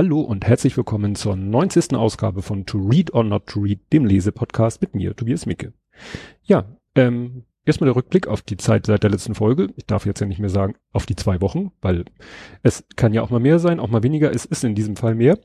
Hallo 0.00 0.22
und 0.22 0.46
herzlich 0.46 0.78
willkommen 0.78 1.14
zur 1.14 1.36
90. 1.36 1.92
Ausgabe 1.94 2.40
von 2.40 2.64
To 2.64 2.78
Read 2.78 3.12
or 3.12 3.22
Not 3.22 3.48
to 3.48 3.60
Read, 3.60 3.80
dem 3.92 4.06
Lesepodcast 4.06 4.80
mit 4.80 4.94
mir, 4.94 5.14
Tobias 5.14 5.44
Micke. 5.44 5.74
Ja, 6.42 6.64
ähm, 6.94 7.44
erstmal 7.66 7.88
der 7.88 7.96
Rückblick 7.96 8.26
auf 8.26 8.40
die 8.40 8.56
Zeit 8.56 8.86
seit 8.86 9.02
der 9.02 9.10
letzten 9.10 9.34
Folge. 9.34 9.68
Ich 9.76 9.84
darf 9.84 10.06
jetzt 10.06 10.20
ja 10.20 10.26
nicht 10.26 10.38
mehr 10.38 10.48
sagen, 10.48 10.74
auf 10.94 11.04
die 11.04 11.16
zwei 11.16 11.42
Wochen, 11.42 11.72
weil 11.82 12.06
es 12.62 12.82
kann 12.96 13.12
ja 13.12 13.20
auch 13.20 13.28
mal 13.28 13.40
mehr 13.40 13.58
sein, 13.58 13.78
auch 13.78 13.90
mal 13.90 14.02
weniger. 14.02 14.30
Es 14.30 14.46
ist 14.46 14.64
in 14.64 14.74
diesem 14.74 14.96
Fall 14.96 15.14
mehr. 15.14 15.38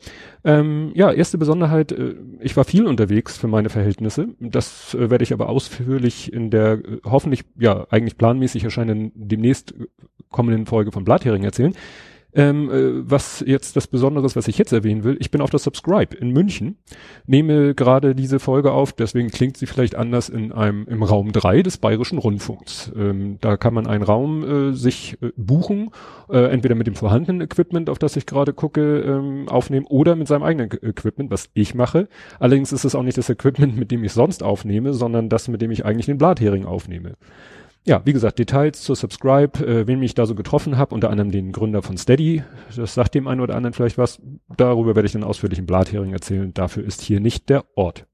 Ähm, 0.45 0.93
ja, 0.95 1.11
erste 1.11 1.37
Besonderheit, 1.37 1.91
äh, 1.91 2.15
ich 2.39 2.55
war 2.55 2.63
viel 2.63 2.87
unterwegs 2.87 3.35
für 3.35 3.49
meine 3.49 3.67
Verhältnisse. 3.67 4.29
Das 4.39 4.93
äh, 4.93 5.09
werde 5.09 5.25
ich 5.25 5.33
aber 5.33 5.49
ausführlich 5.49 6.31
in 6.31 6.49
der 6.49 6.75
äh, 6.75 6.99
hoffentlich, 7.03 7.43
ja, 7.59 7.87
eigentlich 7.89 8.17
planmäßig 8.17 8.63
erscheinenden 8.63 9.11
demnächst 9.15 9.73
kommenden 10.29 10.65
Folge 10.65 10.93
von 10.93 11.03
Blathering 11.03 11.43
erzählen. 11.43 11.73
Ähm, 12.35 12.69
äh, 12.69 13.09
was 13.09 13.43
jetzt 13.45 13.77
das 13.77 13.87
Besonderes, 13.87 14.35
was 14.35 14.49
ich 14.49 14.57
jetzt 14.57 14.73
erwähnen 14.73 15.05
will, 15.05 15.15
ich 15.19 15.31
bin 15.31 15.39
auf 15.39 15.49
der 15.49 15.59
Subscribe 15.59 16.15
in 16.15 16.31
München, 16.31 16.77
nehme 17.25 17.73
gerade 17.73 18.13
diese 18.13 18.39
Folge 18.39 18.73
auf, 18.73 18.91
deswegen 18.91 19.29
klingt 19.29 19.55
sie 19.55 19.65
vielleicht 19.65 19.95
anders 19.95 20.27
in 20.27 20.51
einem 20.51 20.85
im 20.87 21.01
Raum 21.01 21.31
3 21.31 21.61
des 21.61 21.77
Bayerischen 21.77 22.17
Rundfunks. 22.17 22.91
Ähm, 22.95 23.37
da 23.39 23.55
kann 23.55 23.73
man 23.73 23.87
einen 23.87 24.03
Raum 24.03 24.43
äh, 24.43 24.73
sich 24.73 25.17
äh, 25.21 25.31
buchen, 25.37 25.91
äh, 26.29 26.51
entweder 26.51 26.75
mit 26.75 26.87
dem 26.87 26.95
vorhandenen 26.95 27.39
Equipment, 27.39 27.89
auf 27.89 27.99
das 27.99 28.17
ich 28.17 28.25
gerade 28.25 28.51
gucke, 28.51 28.99
ähm, 28.99 29.47
aufnehmen 29.47 29.85
oder 29.87 30.15
mit 30.15 30.27
seinem 30.27 30.43
eigenen 30.43 30.69
Equipment, 30.71 31.31
was 31.31 31.49
ich 31.53 31.73
mache. 31.73 32.09
Allerdings 32.39 32.73
ist 32.73 32.83
es 32.83 32.95
auch 32.95 33.03
nicht 33.03 33.17
das 33.17 33.29
Equipment, 33.29 33.77
mit 33.77 33.91
dem 33.91 34.03
ich 34.03 34.11
sonst 34.11 34.43
aufnehme, 34.43 34.93
sondern 34.93 35.29
das, 35.29 35.47
mit 35.47 35.61
dem 35.61 35.71
ich 35.71 35.85
eigentlich 35.85 36.07
den 36.07 36.17
Blathering 36.17 36.65
aufnehme 36.65 37.13
ja, 37.85 38.01
wie 38.03 38.13
gesagt, 38.13 38.39
Details 38.39 38.81
zur 38.81 38.95
Subscribe, 38.95 39.65
äh, 39.65 39.87
wen 39.87 40.01
ich 40.01 40.15
da 40.15 40.25
so 40.25 40.33
getroffen 40.33 40.77
habe, 40.77 40.95
unter 40.95 41.11
anderem 41.11 41.31
den 41.31 41.51
Gründer 41.51 41.83
von 41.83 41.97
Steady, 41.97 42.43
das 42.75 42.95
sagt 42.95 43.13
dem 43.13 43.27
einen 43.27 43.41
oder 43.41 43.55
anderen 43.55 43.73
vielleicht 43.73 43.97
was, 43.97 44.19
darüber 44.57 44.95
werde 44.95 45.05
ich 45.05 45.13
dann 45.13 45.23
ausführlich 45.23 45.59
im 45.59 45.67
Blathering 45.67 46.11
erzählen, 46.11 46.53
dafür 46.53 46.83
ist 46.83 47.01
hier 47.01 47.19
nicht 47.19 47.49
der 47.49 47.63
Ort. 47.75 48.07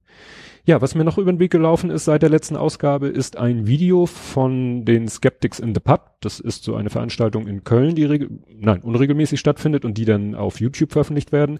Ja, 0.63 0.79
was 0.79 0.93
mir 0.93 1.03
noch 1.03 1.17
über 1.17 1.31
den 1.31 1.39
Weg 1.39 1.51
gelaufen 1.51 1.89
ist 1.89 2.05
seit 2.05 2.21
der 2.21 2.29
letzten 2.29 2.55
Ausgabe, 2.55 3.07
ist 3.07 3.37
ein 3.37 3.65
Video 3.65 4.05
von 4.05 4.85
den 4.85 5.07
Skeptics 5.07 5.57
in 5.57 5.73
the 5.73 5.79
Pub. 5.79 6.17
Das 6.21 6.39
ist 6.39 6.63
so 6.63 6.75
eine 6.75 6.91
Veranstaltung 6.91 7.47
in 7.47 7.63
Köln, 7.63 7.95
die 7.95 8.27
nein, 8.59 8.81
unregelmäßig 8.81 9.39
stattfindet 9.39 9.85
und 9.85 9.97
die 9.97 10.05
dann 10.05 10.35
auf 10.35 10.59
YouTube 10.59 10.91
veröffentlicht 10.91 11.31
werden 11.31 11.57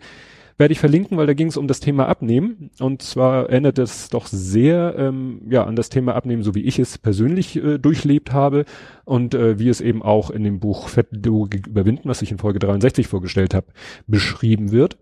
werde 0.57 0.71
ich 0.71 0.79
verlinken, 0.79 1.17
weil 1.17 1.27
da 1.27 1.33
ging 1.33 1.47
es 1.47 1.57
um 1.57 1.67
das 1.67 1.79
Thema 1.79 2.07
Abnehmen. 2.07 2.71
Und 2.79 3.01
zwar 3.01 3.49
erinnert 3.49 3.79
es 3.79 4.09
doch 4.09 4.27
sehr 4.27 4.95
ähm, 4.97 5.41
ja 5.49 5.63
an 5.63 5.75
das 5.75 5.89
Thema 5.89 6.15
Abnehmen, 6.15 6.43
so 6.43 6.55
wie 6.55 6.63
ich 6.63 6.79
es 6.79 6.97
persönlich 6.97 7.55
äh, 7.55 7.77
durchlebt 7.77 8.31
habe 8.31 8.65
und 9.05 9.33
äh, 9.33 9.59
wie 9.59 9.69
es 9.69 9.81
eben 9.81 10.01
auch 10.01 10.29
in 10.29 10.43
dem 10.43 10.59
Buch 10.59 10.89
Fettdogik 10.89 11.67
überwinden, 11.67 12.09
was 12.09 12.21
ich 12.21 12.31
in 12.31 12.37
Folge 12.37 12.59
63 12.59 13.07
vorgestellt 13.07 13.53
habe, 13.53 13.67
beschrieben 14.07 14.71
wird. 14.71 14.97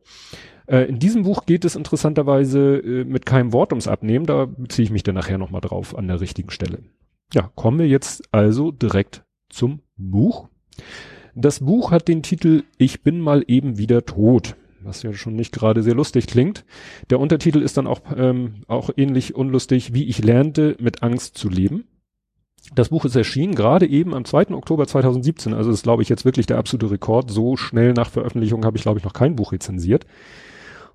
Äh, 0.68 0.86
in 0.86 1.00
diesem 1.00 1.24
Buch 1.24 1.46
geht 1.46 1.66
es 1.66 1.76
interessanterweise 1.76 2.78
äh, 2.78 3.04
mit 3.04 3.26
keinem 3.26 3.54
Wort 3.54 3.72
ums 3.72 3.88
Abnehmen. 3.88 4.26
Da 4.26 4.46
beziehe 4.46 4.84
ich 4.84 4.92
mich 4.92 5.04
dann 5.04 5.16
nachher 5.16 5.38
nochmal 5.38 5.62
drauf 5.62 5.98
an 5.98 6.08
der 6.08 6.22
richtigen 6.22 6.52
Stelle. 6.52 6.80
Ja, 7.34 7.52
kommen 7.56 7.80
wir 7.80 7.88
jetzt 7.88 8.24
also 8.32 8.72
direkt 8.72 9.24
zum 9.50 9.82
Buch. 9.98 10.48
Das 11.36 11.60
Buch 11.60 11.92
hat 11.92 12.08
den 12.08 12.24
Titel 12.24 12.64
Ich 12.78 13.02
bin 13.02 13.20
mal 13.20 13.44
eben 13.48 13.78
wieder 13.78 14.06
tot 14.06 14.56
was 14.84 15.04
ja 15.04 15.14
schon 15.14 15.36
nicht 15.36 15.54
gerade 15.54 15.84
sehr 15.84 15.96
lustig 15.96 16.28
klingt. 16.28 16.66
Der 17.10 17.20
Untertitel 17.20 17.62
ist 17.62 17.78
dann 17.78 17.88
auch, 17.88 18.02
ähm, 18.16 18.64
auch 18.68 18.90
ähnlich 18.96 19.36
unlustig, 19.36 19.94
wie 19.94 20.06
ich 20.06 20.24
lernte, 20.24 20.76
mit 20.80 21.04
Angst 21.04 21.38
zu 21.38 21.50
leben. 21.50 21.86
Das 22.76 22.90
Buch 22.90 23.06
ist 23.06 23.16
erschienen 23.16 23.56
gerade 23.56 23.88
eben 23.88 24.14
am 24.14 24.26
2. 24.26 24.52
Oktober 24.52 24.86
2017, 24.86 25.54
also 25.54 25.72
ist, 25.72 25.84
glaube 25.84 26.04
ich, 26.04 26.10
jetzt 26.10 26.26
wirklich 26.26 26.46
der 26.46 26.58
absolute 26.58 26.92
Rekord. 26.92 27.32
So 27.32 27.58
schnell 27.58 27.94
nach 27.94 28.10
Veröffentlichung 28.10 28.66
habe 28.66 28.78
ich, 28.78 28.84
glaube 28.84 29.00
ich, 29.00 29.06
noch 29.06 29.14
kein 29.14 29.36
Buch 29.36 29.52
rezensiert. 29.52 30.06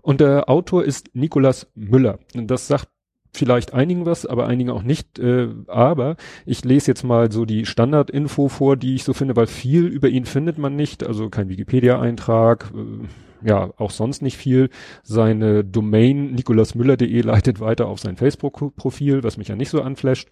Und 0.02 0.20
der 0.20 0.48
Autor 0.50 0.84
ist 0.84 1.14
Nikolas 1.14 1.66
Müller. 1.74 2.18
Das 2.34 2.68
sagt 2.68 2.88
vielleicht 3.32 3.74
einigen 3.74 4.06
was, 4.06 4.26
aber 4.26 4.46
einigen 4.46 4.70
auch 4.70 4.82
nicht. 4.82 5.18
Äh, 5.18 5.48
aber 5.66 6.16
ich 6.46 6.64
lese 6.64 6.90
jetzt 6.90 7.04
mal 7.04 7.32
so 7.32 7.44
die 7.44 7.66
Standardinfo 7.66 8.48
vor, 8.48 8.76
die 8.76 8.94
ich 8.94 9.04
so 9.04 9.12
finde, 9.12 9.36
weil 9.36 9.46
viel 9.46 9.86
über 9.86 10.08
ihn 10.08 10.24
findet 10.24 10.58
man 10.58 10.76
nicht. 10.76 11.04
Also 11.04 11.28
kein 11.30 11.48
Wikipedia-Eintrag, 11.48 12.70
äh, 12.74 13.06
ja, 13.44 13.70
auch 13.76 13.90
sonst 13.90 14.22
nicht 14.22 14.36
viel. 14.36 14.70
Seine 15.02 15.64
Domain 15.64 16.32
nikolasmüller.de 16.34 17.20
leitet 17.20 17.60
weiter 17.60 17.86
auf 17.86 18.00
sein 18.00 18.16
Facebook-Profil, 18.16 19.22
was 19.22 19.36
mich 19.36 19.48
ja 19.48 19.56
nicht 19.56 19.68
so 19.68 19.82
anflasht. 19.82 20.28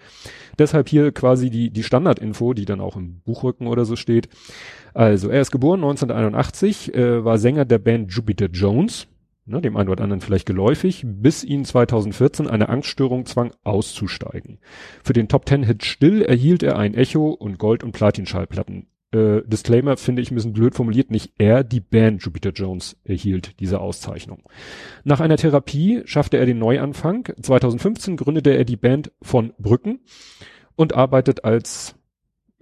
Deshalb 0.59 0.89
hier 0.89 1.13
quasi 1.13 1.51
die, 1.51 1.71
die 1.71 1.83
Standardinfo, 1.83 2.55
die 2.55 2.65
dann 2.65 2.81
auch 2.81 2.97
im 2.97 3.21
Buchrücken 3.21 3.67
oder 3.67 3.85
so 3.85 3.97
steht. 3.97 4.29
Also, 4.95 5.29
er 5.29 5.41
ist 5.41 5.51
geboren 5.51 5.81
1981, 5.81 6.95
äh, 6.95 7.25
war 7.25 7.39
Sänger 7.39 7.65
der 7.65 7.79
Band 7.79 8.13
Jupiter 8.13 8.47
Jones, 8.47 9.07
ne, 9.45 9.61
dem 9.61 9.77
einen 9.77 9.89
oder 9.89 10.05
anderen 10.05 10.21
vielleicht 10.21 10.47
geläufig, 10.47 11.05
bis 11.07 11.45
ihn 11.45 11.65
2014 11.65 12.49
eine 12.49 12.69
Angststörung 12.69 13.27
zwang, 13.27 13.53
auszusteigen. 13.63 14.59
Für 15.03 15.13
den 15.13 15.29
Top 15.29 15.47
Ten 15.47 15.65
Hit 15.65 15.85
Still 15.85 16.23
erhielt 16.23 16.63
er 16.63 16.79
ein 16.79 16.95
Echo 16.95 17.31
und 17.31 17.59
Gold- 17.59 17.85
und 17.85 17.93
Platinschallplatten 17.93 18.87
äh, 19.13 19.43
Disclaimer 19.47 19.97
finde 19.97 20.23
ich 20.23 20.31
ein 20.31 20.35
bisschen 20.35 20.53
blöd 20.53 20.75
formuliert, 20.75 21.11
nicht 21.11 21.33
er, 21.39 21.65
die 21.65 21.81
Band 21.81 22.23
Jupiter 22.23 22.51
Jones 22.51 22.97
erhielt 23.05 23.61
diese 23.61 23.81
Auszeichnung. 23.81 24.43
Nach 25.05 25.21
einer 25.21 25.37
Therapie 25.37 26.03
schaffte 26.05 26.39
er 26.39 26.47
den 26.47 26.59
Neuanfang. 26.59 27.29
2015 27.41 28.17
gründete 28.17 28.51
er 28.51 28.65
die 28.65 28.77
Band 28.77 29.13
von 29.21 29.53
Brücken 29.59 30.01
und 30.77 30.95
arbeitet 30.95 31.45
als 31.45 31.95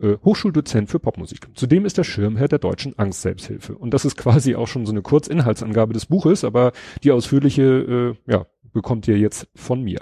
äh, 0.00 0.16
Hochschuldozent 0.25 0.91
für 0.91 0.99
Popmusik. 0.99 1.49
Zudem 1.55 1.84
ist 1.84 1.99
er 1.99 2.05
Schirmherr 2.05 2.49
der 2.49 2.59
deutschen 2.59 2.99
Angst-Selbsthilfe. 2.99 3.77
Und 3.77 3.94
das 3.94 4.05
ist 4.05 4.17
quasi 4.17 4.55
auch 4.56 4.67
schon 4.69 4.87
so 4.87 4.93
eine 4.93 5.03
Kurzinhaltsangabe 5.03 5.93
des 5.93 6.06
Buches, 6.06 6.44
aber 6.44 6.72
die 7.05 7.12
ausführliche, 7.12 8.17
äh, 8.27 8.32
ja, 8.32 8.47
bekommt 8.72 9.06
ihr 9.09 9.19
jetzt 9.19 9.49
von 9.55 9.82
mir. 9.82 10.00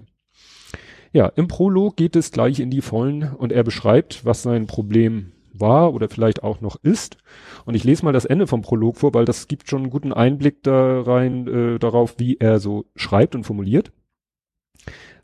Ja, 1.12 1.26
im 1.26 1.48
Prolog 1.48 1.96
geht 1.96 2.16
es 2.16 2.32
gleich 2.32 2.60
in 2.60 2.70
die 2.70 2.82
Vollen 2.82 3.22
und 3.22 3.50
er 3.50 3.64
beschreibt, 3.64 4.24
was 4.24 4.42
sein 4.42 4.66
Problem 4.66 5.32
war 5.60 5.94
oder 5.94 6.08
vielleicht 6.08 6.42
auch 6.42 6.60
noch 6.60 6.76
ist. 6.82 7.16
Und 7.64 7.74
ich 7.74 7.84
lese 7.84 8.04
mal 8.04 8.12
das 8.12 8.24
Ende 8.24 8.46
vom 8.46 8.62
Prolog 8.62 8.96
vor, 8.96 9.14
weil 9.14 9.24
das 9.24 9.48
gibt 9.48 9.68
schon 9.68 9.82
einen 9.82 9.90
guten 9.90 10.12
Einblick 10.12 10.62
da 10.62 11.02
rein 11.02 11.46
äh, 11.46 11.78
darauf, 11.78 12.14
wie 12.18 12.36
er 12.38 12.58
so 12.58 12.86
schreibt 12.96 13.34
und 13.34 13.44
formuliert. 13.44 13.92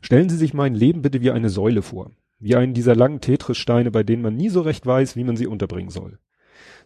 Stellen 0.01 0.29
Sie 0.29 0.37
sich 0.37 0.53
mein 0.53 0.75
Leben 0.75 1.01
bitte 1.01 1.21
wie 1.21 1.31
eine 1.31 1.49
Säule 1.49 1.81
vor, 1.81 2.11
wie 2.39 2.55
einen 2.55 2.73
dieser 2.73 2.95
langen 2.95 3.21
Tetris-Steine, 3.21 3.91
bei 3.91 4.03
denen 4.03 4.21
man 4.21 4.35
nie 4.35 4.49
so 4.49 4.61
recht 4.61 4.85
weiß, 4.85 5.15
wie 5.15 5.23
man 5.23 5.37
sie 5.37 5.47
unterbringen 5.47 5.89
soll. 5.89 6.19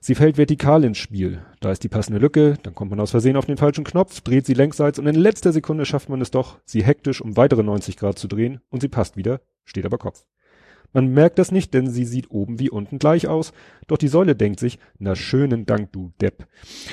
Sie 0.02 0.16
fällt 0.16 0.38
vertikal 0.38 0.86
ins 0.86 0.98
Spiel. 0.98 1.42
Da 1.60 1.72
ist 1.72 1.84
die 1.84 1.90
passende 1.90 2.20
Lücke, 2.20 2.58
dann 2.64 2.74
kommt 2.74 2.92
man 2.92 3.02
aus 3.02 3.12
Versehen 3.12 3.36
auf 3.36 3.46
den 3.46 3.58
falschen 3.58 3.84
Knopf, 3.84 4.22
dreht 4.22 4.46
sie 4.46 4.54
längsseits 4.54 4.98
und 4.98 5.08
in 5.08 5.16
letzter 5.16 5.52
Sekunde 5.52 5.86
schafft 5.86 6.08
man 6.08 6.22
es 6.22 6.32
doch, 6.32 6.60
sie 6.64 6.84
hektisch 6.84 7.22
um 7.22 7.36
weitere 7.36 7.64
90 7.64 7.98
Grad 7.98 8.18
zu 8.18 8.28
drehen 8.30 8.62
und 8.70 8.82
sie 8.82 8.88
passt 8.88 9.18
wieder, 9.18 9.42
steht 9.66 9.86
aber 9.86 9.98
Kopf. 9.98 10.26
Man 10.94 11.14
merkt 11.14 11.40
das 11.40 11.52
nicht, 11.52 11.74
denn 11.74 11.90
sie 11.90 12.06
sieht 12.06 12.32
oben 12.32 12.60
wie 12.60 12.70
unten 12.70 13.00
gleich 13.00 13.28
aus. 13.28 13.54
Doch 13.88 13.98
die 13.98 14.08
Säule 14.08 14.36
denkt 14.36 14.60
sich, 14.60 14.80
na 14.98 15.16
schönen 15.16 15.66
Dank, 15.66 15.92
du 15.92 16.12
Depp. 16.22 16.48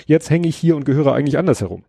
Jetzt 0.06 0.30
hänge 0.30 0.48
ich 0.48 0.56
hier 0.56 0.76
und 0.76 0.84
gehöre 0.84 1.14
eigentlich 1.14 1.38
anders 1.38 1.60
herum. 1.60 1.84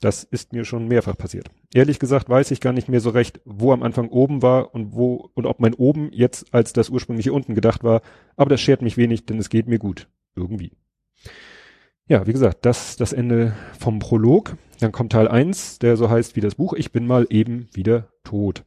Das 0.00 0.22
ist 0.22 0.52
mir 0.52 0.64
schon 0.64 0.86
mehrfach 0.86 1.16
passiert. 1.16 1.50
Ehrlich 1.74 1.98
gesagt 1.98 2.28
weiß 2.28 2.52
ich 2.52 2.60
gar 2.60 2.72
nicht 2.72 2.88
mehr 2.88 3.00
so 3.00 3.10
recht, 3.10 3.40
wo 3.44 3.72
am 3.72 3.82
Anfang 3.82 4.08
oben 4.10 4.42
war 4.42 4.74
und 4.74 4.94
wo 4.94 5.30
und 5.34 5.44
ob 5.44 5.58
mein 5.58 5.74
oben 5.74 6.10
jetzt 6.12 6.54
als 6.54 6.72
das 6.72 6.88
ursprüngliche 6.88 7.32
unten 7.32 7.54
gedacht 7.54 7.82
war, 7.82 8.02
aber 8.36 8.50
das 8.50 8.60
schert 8.60 8.80
mich 8.80 8.96
wenig, 8.96 9.26
denn 9.26 9.38
es 9.38 9.48
geht 9.48 9.66
mir 9.66 9.78
gut. 9.78 10.08
Irgendwie. 10.36 10.70
Ja, 12.08 12.26
wie 12.26 12.32
gesagt, 12.32 12.64
das 12.64 12.96
das 12.96 13.12
Ende 13.12 13.52
vom 13.78 13.98
Prolog. 13.98 14.56
Dann 14.80 14.92
kommt 14.92 15.12
Teil 15.12 15.28
eins, 15.28 15.78
der 15.78 15.96
so 15.96 16.08
heißt 16.08 16.36
wie 16.36 16.40
das 16.40 16.54
Buch, 16.54 16.72
ich 16.72 16.92
bin 16.92 17.06
mal 17.06 17.26
eben 17.30 17.68
wieder 17.72 18.08
tot. 18.24 18.64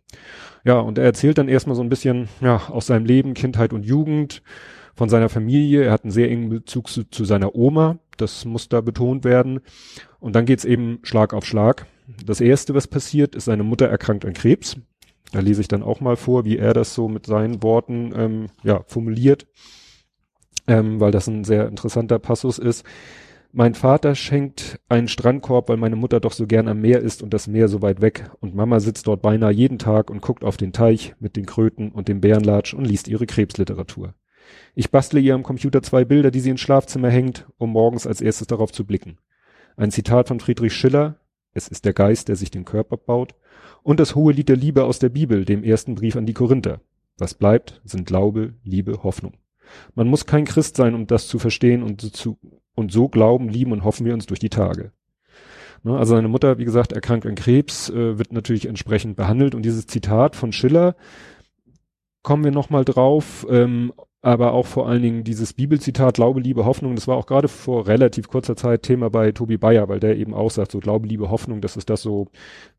Ja, 0.64 0.80
und 0.80 0.98
er 0.98 1.06
erzählt 1.06 1.38
dann 1.38 1.48
erstmal 1.48 1.76
so 1.76 1.82
ein 1.82 1.90
bisschen, 1.90 2.28
ja, 2.42 2.68
aus 2.70 2.88
seinem 2.88 3.06
Leben, 3.06 3.34
Kindheit 3.34 3.74
und 3.74 3.86
Jugend, 3.86 4.44
von 4.96 5.10
seiner 5.10 5.30
Familie. 5.30 5.84
Er 5.84 5.92
hat 5.92 6.04
einen 6.04 6.12
sehr 6.12 6.30
engen 6.30 6.50
Bezug 6.50 6.90
zu, 6.90 7.04
zu 7.10 7.26
seiner 7.26 7.56
Oma. 7.56 7.98
Das 8.18 8.46
muss 8.46 8.70
da 8.70 8.82
betont 8.82 9.24
werden. 9.24 9.62
Und 10.20 10.36
dann 10.36 10.46
geht's 10.46 10.66
eben 10.66 11.00
Schlag 11.02 11.34
auf 11.34 11.46
Schlag. 11.46 11.88
Das 12.26 12.42
erste, 12.42 12.76
was 12.76 12.88
passiert, 12.88 13.36
ist 13.36 13.46
seine 13.46 13.64
Mutter 13.64 13.88
erkrankt 13.88 14.26
an 14.26 14.34
Krebs. 14.34 14.78
Da 15.32 15.40
lese 15.40 15.62
ich 15.62 15.68
dann 15.68 15.82
auch 15.82 16.02
mal 16.02 16.18
vor, 16.18 16.46
wie 16.46 16.58
er 16.58 16.74
das 16.74 16.94
so 16.94 17.08
mit 17.08 17.26
seinen 17.26 17.64
Worten 17.64 18.14
ähm, 18.16 18.46
ja, 18.64 18.84
formuliert, 18.86 19.48
ähm, 20.68 21.00
weil 21.00 21.12
das 21.12 21.28
ein 21.28 21.46
sehr 21.46 21.68
interessanter 21.68 22.20
Passus 22.20 22.60
ist. 22.60 22.86
Mein 23.54 23.74
Vater 23.74 24.16
schenkt 24.16 24.80
einen 24.88 25.10
Strandkorb, 25.10 25.68
weil 25.68 25.76
meine 25.76 25.98
Mutter 25.98 26.22
doch 26.22 26.32
so 26.32 26.48
gern 26.48 26.70
am 26.70 26.80
Meer 26.80 27.02
ist 27.02 27.22
und 27.22 27.34
das 27.34 27.48
Meer 27.48 27.68
so 27.68 27.82
weit 27.82 28.00
weg. 28.00 28.32
Und 28.40 28.56
Mama 28.56 28.80
sitzt 28.80 29.08
dort 29.08 29.22
beinahe 29.22 29.52
jeden 29.52 29.78
Tag 29.78 30.10
und 30.10 30.22
guckt 30.22 30.46
auf 30.46 30.56
den 30.56 30.72
Teich 30.72 31.16
mit 31.20 31.36
den 31.36 31.46
Kröten 31.46 31.92
und 31.92 32.08
dem 32.08 32.22
Bärenlatsch 32.22 32.74
und 32.74 32.86
liest 32.86 33.10
ihre 33.10 33.26
Krebsliteratur. 33.26 34.14
Ich 34.74 34.90
bastle 34.90 35.20
ihr 35.20 35.36
am 35.36 35.44
Computer 35.44 35.84
zwei 35.84 36.06
Bilder, 36.06 36.32
die 36.32 36.40
sie 36.40 36.50
ins 36.50 36.62
Schlafzimmer 36.62 37.10
hängt, 37.10 37.46
um 37.58 37.72
morgens 37.72 38.08
als 38.08 38.22
erstes 38.22 38.48
darauf 38.48 38.72
zu 38.72 38.86
blicken. 38.86 39.18
Ein 39.76 39.92
Zitat 39.92 40.30
von 40.30 40.40
Friedrich 40.40 40.74
Schiller, 40.74 41.18
es 41.54 41.68
ist 41.68 41.84
der 41.84 41.94
Geist, 41.94 42.30
der 42.30 42.38
sich 42.38 42.52
den 42.52 42.64
Körper 42.64 42.96
baut, 42.96 43.36
und 43.84 44.00
das 44.00 44.16
hohe 44.16 44.32
Lied 44.32 44.48
der 44.48 44.56
Liebe 44.56 44.86
aus 44.86 45.00
der 45.00 45.10
Bibel, 45.10 45.44
dem 45.44 45.66
ersten 45.66 45.96
Brief 45.96 46.16
an 46.16 46.26
die 46.26 46.34
Korinther. 46.34 46.80
Was 47.18 47.34
bleibt, 47.34 47.82
sind 47.84 48.06
Glaube, 48.06 48.54
Liebe, 48.64 49.04
Hoffnung. 49.04 49.34
Man 49.96 50.08
muss 50.08 50.26
kein 50.26 50.46
Christ 50.46 50.76
sein, 50.76 50.96
um 50.96 51.08
das 51.08 51.28
zu 51.28 51.40
verstehen 51.40 51.84
und 51.84 52.02
zu, 52.16 52.38
und 52.76 52.92
so 52.92 53.10
glauben, 53.10 53.50
lieben 53.50 53.72
und 53.72 53.84
hoffen 53.84 54.06
wir 54.06 54.14
uns 54.14 54.26
durch 54.26 54.40
die 54.40 54.50
Tage. 54.50 54.92
Ne, 55.84 55.98
also 55.98 56.16
seine 56.16 56.28
Mutter, 56.28 56.58
wie 56.58 56.66
gesagt, 56.66 56.92
erkrankt 56.94 57.26
an 57.26 57.36
Krebs, 57.36 57.90
äh, 57.90 58.18
wird 58.18 58.34
natürlich 58.34 58.68
entsprechend 58.68 59.16
behandelt 59.16 59.56
und 59.56 59.64
dieses 59.64 59.88
Zitat 59.88 60.36
von 60.36 60.52
Schiller, 60.52 60.96
kommen 62.22 62.44
wir 62.44 62.52
nochmal 62.52 62.86
drauf, 62.86 63.48
ähm, 63.50 63.92
aber 64.22 64.54
auch 64.54 64.68
vor 64.68 64.88
allen 64.88 65.02
Dingen 65.02 65.24
dieses 65.24 65.54
Bibelzitat 65.54 66.16
Glaube, 66.16 66.40
Liebe, 66.40 66.66
Hoffnung, 66.66 66.96
das 66.96 67.08
war 67.08 67.18
auch 67.18 67.26
gerade 67.26 67.48
vor 67.48 67.88
relativ 67.88 68.28
kurzer 68.28 68.56
Zeit 68.56 68.84
Thema 68.84 69.10
bei 69.10 69.32
Tobi 69.32 69.58
Bayer, 69.58 69.90
weil 69.90 70.00
der 70.00 70.18
eben 70.18 70.36
auch 70.36 70.52
sagt, 70.52 70.72
so 70.72 70.80
Glaube, 70.80 71.08
Liebe, 71.08 71.32
Hoffnung, 71.32 71.62
das 71.62 71.78
ist 71.78 71.90
das 71.90 72.04
so, 72.04 72.28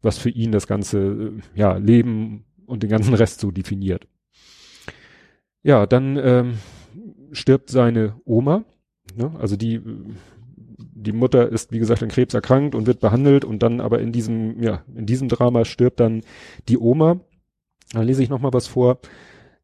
was 0.01 0.19
für 0.19 0.31
ihn 0.31 0.53
das 0.53 0.69
ganze 0.69 0.99
äh, 0.99 1.33
ja, 1.57 1.77
Leben 1.77 2.45
und 2.67 2.85
den 2.85 2.91
ganzen 2.91 3.15
Rest 3.15 3.41
so 3.41 3.51
definiert. 3.51 4.07
Ja, 5.65 5.87
dann 5.87 6.17
ähm, 6.17 6.59
stirbt 7.33 7.71
seine 7.71 8.21
Oma, 8.25 8.65
ne? 9.17 9.33
also 9.39 9.57
die 9.57 9.81
die 11.03 11.13
Mutter 11.13 11.49
ist, 11.49 11.73
wie 11.73 11.79
gesagt, 11.79 12.03
an 12.03 12.09
Krebs 12.09 12.35
erkrankt 12.35 12.75
und 12.75 12.87
wird 12.87 13.01
behandelt 13.01 13.45
und 13.45 13.63
dann 13.63 13.81
aber 13.81 14.01
in 14.01 14.13
diesem, 14.13 14.63
ja, 14.63 14.83
in 14.95 15.07
diesem 15.07 15.29
Drama 15.29 15.65
stirbt 15.65 16.01
dann 16.01 16.23
die 16.69 16.79
Oma. 16.79 17.21
Da 17.93 18.03
lese 18.03 18.23
ich 18.23 18.29
nochmal 18.29 18.53
was 18.53 18.67
vor. 18.67 18.99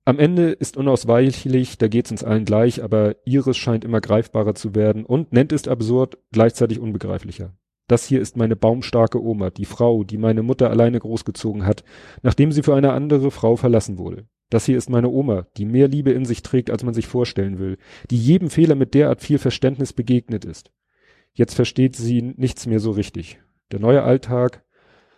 Am 0.04 0.18
Ende 0.18 0.50
ist 0.50 0.76
unausweichlich, 0.76 1.78
da 1.78 1.88
geht's 1.88 2.10
uns 2.10 2.24
allen 2.24 2.44
gleich, 2.44 2.82
aber 2.82 3.16
ihres 3.24 3.56
scheint 3.56 3.84
immer 3.84 4.00
greifbarer 4.00 4.54
zu 4.54 4.74
werden 4.74 5.04
und 5.04 5.32
nennt 5.32 5.52
es 5.52 5.68
absurd, 5.68 6.18
gleichzeitig 6.32 6.80
unbegreiflicher. 6.80 7.52
Das 7.88 8.06
hier 8.06 8.20
ist 8.20 8.36
meine 8.36 8.56
baumstarke 8.56 9.22
Oma, 9.22 9.50
die 9.50 9.64
Frau, 9.64 10.04
die 10.04 10.18
meine 10.18 10.42
Mutter 10.42 10.70
alleine 10.70 10.98
großgezogen 10.98 11.66
hat, 11.66 11.84
nachdem 12.22 12.52
sie 12.52 12.62
für 12.62 12.74
eine 12.74 12.92
andere 12.92 13.30
Frau 13.30 13.56
verlassen 13.56 13.98
wurde. 13.98 14.26
Das 14.50 14.64
hier 14.64 14.78
ist 14.78 14.88
meine 14.88 15.10
Oma, 15.10 15.46
die 15.56 15.66
mehr 15.66 15.88
Liebe 15.88 16.10
in 16.10 16.24
sich 16.24 16.42
trägt, 16.42 16.70
als 16.70 16.82
man 16.82 16.94
sich 16.94 17.06
vorstellen 17.06 17.58
will, 17.58 17.76
die 18.10 18.18
jedem 18.18 18.48
Fehler 18.48 18.74
mit 18.74 18.94
derart 18.94 19.20
viel 19.20 19.38
Verständnis 19.38 19.92
begegnet 19.92 20.44
ist. 20.44 20.70
Jetzt 21.34 21.54
versteht 21.54 21.96
sie 21.96 22.22
nichts 22.22 22.66
mehr 22.66 22.80
so 22.80 22.90
richtig. 22.90 23.40
Der 23.70 23.80
neue 23.80 24.02
Alltag, 24.02 24.64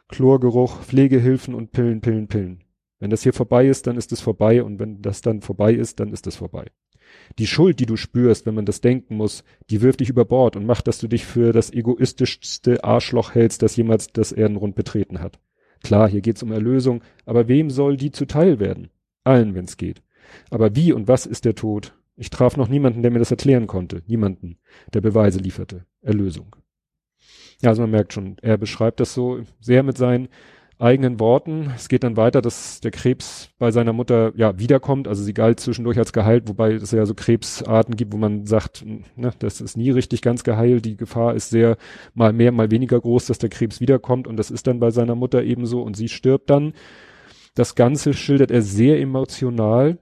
Chlorgeruch, 0.08 0.82
Pflegehilfen 0.82 1.54
und 1.54 1.70
Pillen, 1.70 2.00
Pillen, 2.00 2.26
Pillen. 2.26 2.64
Wenn 2.98 3.10
das 3.10 3.22
hier 3.22 3.32
vorbei 3.32 3.66
ist, 3.66 3.86
dann 3.86 3.96
ist 3.96 4.12
es 4.12 4.20
vorbei 4.20 4.62
und 4.62 4.78
wenn 4.78 5.00
das 5.00 5.22
dann 5.22 5.40
vorbei 5.40 5.72
ist, 5.72 6.00
dann 6.00 6.12
ist 6.12 6.26
es 6.26 6.36
vorbei. 6.36 6.66
Die 7.38 7.46
Schuld, 7.46 7.80
die 7.80 7.86
du 7.86 7.96
spürst, 7.96 8.46
wenn 8.46 8.54
man 8.54 8.66
das 8.66 8.80
denken 8.80 9.16
muss, 9.16 9.44
die 9.70 9.80
wirft 9.80 10.00
dich 10.00 10.10
über 10.10 10.24
Bord 10.24 10.56
und 10.56 10.66
macht, 10.66 10.86
dass 10.88 10.98
du 10.98 11.08
dich 11.08 11.24
für 11.24 11.52
das 11.52 11.72
egoistischste 11.72 12.84
Arschloch 12.84 13.34
hältst, 13.34 13.62
das 13.62 13.76
jemals 13.76 14.08
das 14.08 14.32
Erdenrund 14.32 14.74
betreten 14.74 15.20
hat. 15.20 15.40
Klar, 15.82 16.08
hier 16.08 16.20
geht's 16.20 16.42
um 16.42 16.52
Erlösung, 16.52 17.02
aber 17.24 17.48
wem 17.48 17.70
soll 17.70 17.96
die 17.96 18.10
zuteil 18.10 18.60
werden? 18.60 18.90
Allen, 19.30 19.54
wenn's 19.54 19.76
geht. 19.76 20.02
Aber 20.50 20.74
wie 20.74 20.92
und 20.92 21.06
was 21.06 21.24
ist 21.24 21.44
der 21.44 21.54
Tod? 21.54 21.94
Ich 22.16 22.30
traf 22.30 22.56
noch 22.56 22.68
niemanden, 22.68 23.02
der 23.02 23.10
mir 23.10 23.20
das 23.20 23.30
erklären 23.30 23.66
konnte. 23.66 24.02
Niemanden, 24.06 24.58
der 24.92 25.00
Beweise 25.00 25.38
lieferte. 25.38 25.86
Erlösung. 26.02 26.56
Ja, 27.62 27.70
also 27.70 27.82
man 27.82 27.92
merkt 27.92 28.12
schon, 28.12 28.36
er 28.42 28.58
beschreibt 28.58 29.00
das 29.00 29.14
so 29.14 29.40
sehr 29.60 29.82
mit 29.82 29.96
seinen 29.96 30.28
eigenen 30.80 31.20
Worten. 31.20 31.70
Es 31.76 31.88
geht 31.88 32.04
dann 32.04 32.16
weiter, 32.16 32.42
dass 32.42 32.80
der 32.80 32.90
Krebs 32.90 33.50
bei 33.58 33.70
seiner 33.70 33.92
Mutter 33.92 34.32
ja 34.34 34.58
wiederkommt. 34.58 35.06
Also 35.06 35.22
sie 35.22 35.34
galt 35.34 35.60
zwischendurch 35.60 35.98
als 35.98 36.12
geheilt, 36.12 36.48
wobei 36.48 36.72
es 36.72 36.90
ja 36.90 37.06
so 37.06 37.14
Krebsarten 37.14 37.96
gibt, 37.96 38.12
wo 38.12 38.16
man 38.16 38.46
sagt, 38.46 38.84
ne, 39.16 39.32
das 39.38 39.60
ist 39.60 39.76
nie 39.76 39.90
richtig 39.90 40.22
ganz 40.22 40.42
geheilt. 40.42 40.84
Die 40.86 40.96
Gefahr 40.96 41.34
ist 41.34 41.50
sehr 41.50 41.76
mal 42.14 42.32
mehr, 42.32 42.50
mal 42.50 42.70
weniger 42.70 42.98
groß, 42.98 43.26
dass 43.26 43.38
der 43.38 43.50
Krebs 43.50 43.80
wiederkommt. 43.80 44.26
Und 44.26 44.36
das 44.36 44.50
ist 44.50 44.66
dann 44.66 44.80
bei 44.80 44.90
seiner 44.90 45.14
Mutter 45.14 45.42
ebenso. 45.44 45.82
Und 45.82 45.96
sie 45.96 46.08
stirbt 46.08 46.50
dann. 46.50 46.72
Das 47.54 47.74
Ganze 47.74 48.14
schildert 48.14 48.50
er 48.50 48.62
sehr 48.62 49.00
emotional 49.00 49.98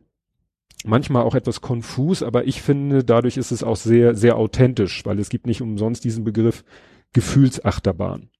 manchmal 0.85 1.23
auch 1.25 1.35
etwas 1.35 1.61
konfus, 1.61 2.23
aber 2.23 2.47
ich 2.47 2.62
finde, 2.62 3.05
dadurch 3.05 3.37
ist 3.37 3.50
es 3.50 3.62
auch 3.62 3.77
sehr, 3.77 4.15
sehr 4.15 4.37
authentisch, 4.37 5.05
weil 5.05 5.19
es 5.19 5.29
gibt 5.29 5.47
nicht 5.47 5.62
umsonst 5.62 6.05
diesen 6.05 6.25
Begriff 6.25 6.65
Gefühlsachterbahn. 7.12 8.31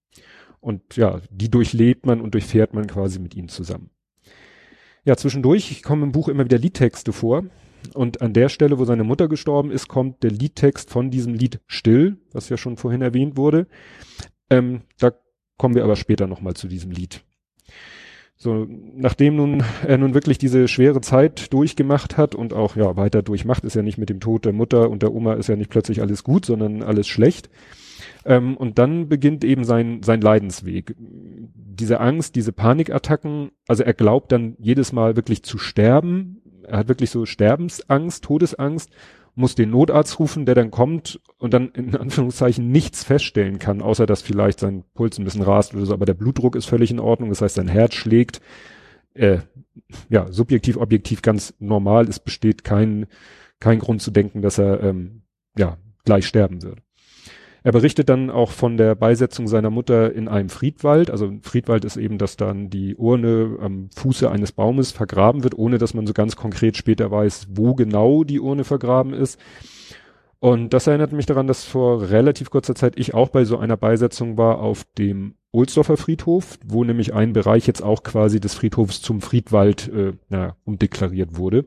Und 0.59 0.95
ja, 0.95 1.21
die 1.31 1.49
durchlebt 1.49 2.05
man 2.05 2.21
und 2.21 2.33
durchfährt 2.33 2.73
man 2.73 2.87
quasi 2.87 3.19
mit 3.19 3.35
ihm 3.35 3.47
zusammen. 3.47 3.89
Ja, 5.05 5.15
zwischendurch 5.15 5.81
kommen 5.83 6.03
im 6.03 6.11
Buch 6.11 6.27
immer 6.27 6.45
wieder 6.45 6.57
Liedtexte 6.57 7.13
vor. 7.13 7.45
Und 7.93 8.21
an 8.21 8.33
der 8.33 8.49
Stelle, 8.49 8.77
wo 8.77 8.83
seine 8.83 9.05
Mutter 9.05 9.29
gestorben 9.29 9.71
ist, 9.71 9.87
kommt 9.87 10.21
der 10.21 10.31
Liedtext 10.31 10.89
von 10.89 11.09
diesem 11.11 11.33
Lied 11.33 11.61
Still, 11.65 12.17
was 12.33 12.49
ja 12.49 12.57
schon 12.57 12.75
vorhin 12.75 13.01
erwähnt 13.01 13.37
wurde. 13.37 13.67
Ähm, 14.49 14.81
da 14.99 15.13
kommen 15.57 15.75
wir 15.75 15.85
aber 15.85 15.95
später 15.95 16.27
nochmal 16.27 16.55
zu 16.55 16.67
diesem 16.67 16.91
Lied. 16.91 17.23
So, 18.41 18.65
nachdem 18.95 19.35
nun 19.35 19.63
er 19.85 19.97
nun 19.97 20.13
wirklich 20.13 20.37
diese 20.37 20.67
schwere 20.69 21.01
Zeit 21.01 21.51
durchgemacht 21.51 22.17
hat 22.17 22.35
und 22.35 22.53
auch 22.53 22.77
ja 22.77 22.95
weiter 22.95 23.21
durchmacht, 23.21 23.65
ist 23.65 23.75
ja 23.75 23.81
nicht 23.81 23.97
mit 23.97 24.09
dem 24.09 24.21
Tod 24.21 24.45
der 24.45 24.53
Mutter 24.53 24.89
und 24.89 25.03
der 25.03 25.13
Oma 25.13 25.33
ist 25.33 25.49
ja 25.49 25.57
nicht 25.57 25.69
plötzlich 25.69 26.01
alles 26.01 26.23
gut, 26.23 26.45
sondern 26.45 26.81
alles 26.81 27.07
schlecht. 27.07 27.49
Ähm, 28.25 28.55
und 28.55 28.79
dann 28.79 29.09
beginnt 29.09 29.43
eben 29.43 29.65
sein 29.65 30.03
sein 30.03 30.21
Leidensweg. 30.21 30.95
Diese 30.97 31.99
Angst, 31.99 32.35
diese 32.35 32.53
Panikattacken, 32.53 33.51
also 33.67 33.83
er 33.83 33.93
glaubt 33.93 34.31
dann 34.31 34.55
jedes 34.57 34.93
Mal 34.93 35.17
wirklich 35.17 35.43
zu 35.43 35.57
sterben. 35.57 36.41
Er 36.63 36.79
hat 36.79 36.87
wirklich 36.87 37.09
so 37.09 37.25
Sterbensangst, 37.25 38.23
Todesangst 38.23 38.89
muss 39.39 39.55
den 39.55 39.69
Notarzt 39.69 40.19
rufen, 40.19 40.45
der 40.45 40.53
dann 40.53 40.69
kommt 40.69 41.21
und 41.37 41.53
dann 41.53 41.69
in 41.69 41.95
Anführungszeichen 41.95 42.69
nichts 42.69 43.03
feststellen 43.03 43.57
kann, 43.57 43.81
außer 43.81 44.05
dass 44.05 44.21
vielleicht 44.21 44.59
sein 44.59 44.83
Puls 44.93 45.17
ein 45.17 45.23
bisschen 45.23 45.43
rast 45.43 45.73
oder 45.73 45.85
so, 45.85 45.93
aber 45.93 46.05
der 46.05 46.13
Blutdruck 46.13 46.55
ist 46.55 46.65
völlig 46.65 46.91
in 46.91 46.99
Ordnung, 46.99 47.29
das 47.29 47.41
heißt, 47.41 47.55
sein 47.55 47.69
Herz 47.69 47.93
schlägt, 47.93 48.41
äh, 49.13 49.39
ja, 50.09 50.29
subjektiv, 50.31 50.77
objektiv 50.77 51.21
ganz 51.21 51.53
normal, 51.59 52.07
es 52.07 52.19
besteht 52.19 52.63
kein, 52.63 53.07
kein 53.59 53.79
Grund 53.79 54.01
zu 54.01 54.11
denken, 54.11 54.41
dass 54.41 54.57
er, 54.57 54.83
ähm, 54.83 55.23
ja, 55.57 55.77
gleich 56.03 56.27
sterben 56.27 56.61
würde. 56.61 56.81
Er 57.69 57.73
berichtet 57.73 58.09
dann 58.09 58.31
auch 58.31 58.49
von 58.49 58.77
der 58.77 58.95
Beisetzung 58.95 59.47
seiner 59.47 59.69
Mutter 59.69 60.11
in 60.11 60.27
einem 60.27 60.49
Friedwald. 60.49 61.11
Also 61.11 61.31
Friedwald 61.43 61.85
ist 61.85 61.97
eben, 61.97 62.17
dass 62.17 62.35
dann 62.35 62.71
die 62.71 62.95
Urne 62.95 63.59
am 63.61 63.91
Fuße 63.95 64.31
eines 64.31 64.53
Baumes 64.53 64.91
vergraben 64.91 65.43
wird, 65.43 65.55
ohne 65.55 65.77
dass 65.77 65.93
man 65.93 66.07
so 66.07 66.13
ganz 66.13 66.35
konkret 66.35 66.77
später 66.77 67.11
weiß, 67.11 67.49
wo 67.51 67.75
genau 67.75 68.23
die 68.23 68.39
Urne 68.39 68.63
vergraben 68.63 69.13
ist. 69.13 69.39
Und 70.39 70.73
das 70.73 70.87
erinnert 70.87 71.11
mich 71.11 71.27
daran, 71.27 71.45
dass 71.45 71.63
vor 71.63 72.09
relativ 72.09 72.49
kurzer 72.49 72.73
Zeit 72.73 72.97
ich 72.97 73.13
auch 73.13 73.29
bei 73.29 73.45
so 73.45 73.59
einer 73.59 73.77
Beisetzung 73.77 74.35
war 74.35 74.57
auf 74.61 74.83
dem 74.97 75.35
Ohlsdorfer 75.51 75.97
Friedhof, 75.97 76.57
wo 76.65 76.83
nämlich 76.83 77.13
ein 77.13 77.33
Bereich 77.33 77.67
jetzt 77.67 77.83
auch 77.83 78.01
quasi 78.01 78.39
des 78.39 78.55
Friedhofs 78.55 78.99
zum 79.03 79.21
Friedwald 79.21 79.89
äh, 79.89 80.13
na, 80.29 80.55
umdeklariert 80.65 81.37
wurde. 81.37 81.65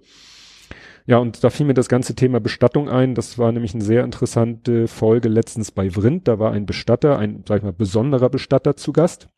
Ja, 1.06 1.18
und 1.18 1.42
da 1.42 1.50
fiel 1.50 1.66
mir 1.66 1.74
das 1.74 1.88
ganze 1.88 2.14
Thema 2.14 2.40
Bestattung 2.40 2.88
ein. 2.88 3.14
Das 3.14 3.38
war 3.38 3.50
nämlich 3.50 3.74
eine 3.74 3.84
sehr 3.84 4.04
interessante 4.04 4.86
Folge 4.86 5.28
letztens 5.28 5.70
bei 5.70 5.90
Vrindt. 5.90 6.28
Da 6.28 6.38
war 6.38 6.52
ein 6.52 6.66
Bestatter, 6.66 7.18
ein, 7.18 7.44
sag 7.46 7.58
ich 7.58 7.62
mal, 7.64 7.72
besonderer 7.72 8.28
Bestatter 8.28 8.76
zu 8.76 8.92
Gast. 8.92 9.28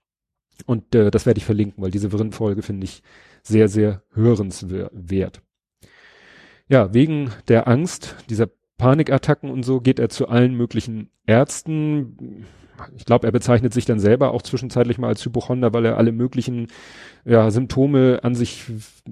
Und 0.66 0.94
äh, 0.94 1.11
das 1.11 1.26
werde 1.26 1.38
ich 1.38 1.44
verlinken, 1.44 1.83
weil 1.83 1.90
diese 1.90 2.11
Vrindt-Folge 2.11 2.62
finde 2.62 2.85
ich 2.85 3.02
sehr, 3.42 3.68
sehr 3.68 4.02
hörenswert. 4.12 5.42
Ja, 6.68 6.94
wegen 6.94 7.30
der 7.49 7.68
Angst, 7.68 8.16
dieser 8.30 8.49
Panikattacken 8.78 9.50
und 9.50 9.64
so 9.64 9.80
geht 9.80 9.99
er 9.99 10.09
zu 10.09 10.28
allen 10.28 10.54
möglichen 10.54 11.11
Ärzten, 11.26 12.47
ich 12.96 13.04
glaube, 13.04 13.26
er 13.26 13.32
bezeichnet 13.32 13.72
sich 13.72 13.84
dann 13.84 14.00
selber 14.00 14.32
auch 14.32 14.42
zwischenzeitlich 14.42 14.98
mal 14.98 15.08
als 15.08 15.24
Hypochonder, 15.24 15.72
weil 15.72 15.84
er 15.84 15.96
alle 15.98 16.12
möglichen 16.12 16.68
ja, 17.24 17.50
Symptome 17.50 18.20
an 18.22 18.34
sich 18.34 18.64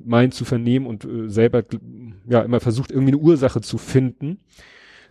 meint 0.04 0.35
zu 0.35 0.45
vernehmen 0.45 0.87
und 0.87 1.04
äh, 1.04 1.28
selber 1.28 1.64
ja 2.28 2.42
immer 2.42 2.61
versucht, 2.61 2.90
irgendwie 2.90 3.12
eine 3.12 3.23
Ursache 3.23 3.61
zu 3.61 3.78
finden. 3.78 4.38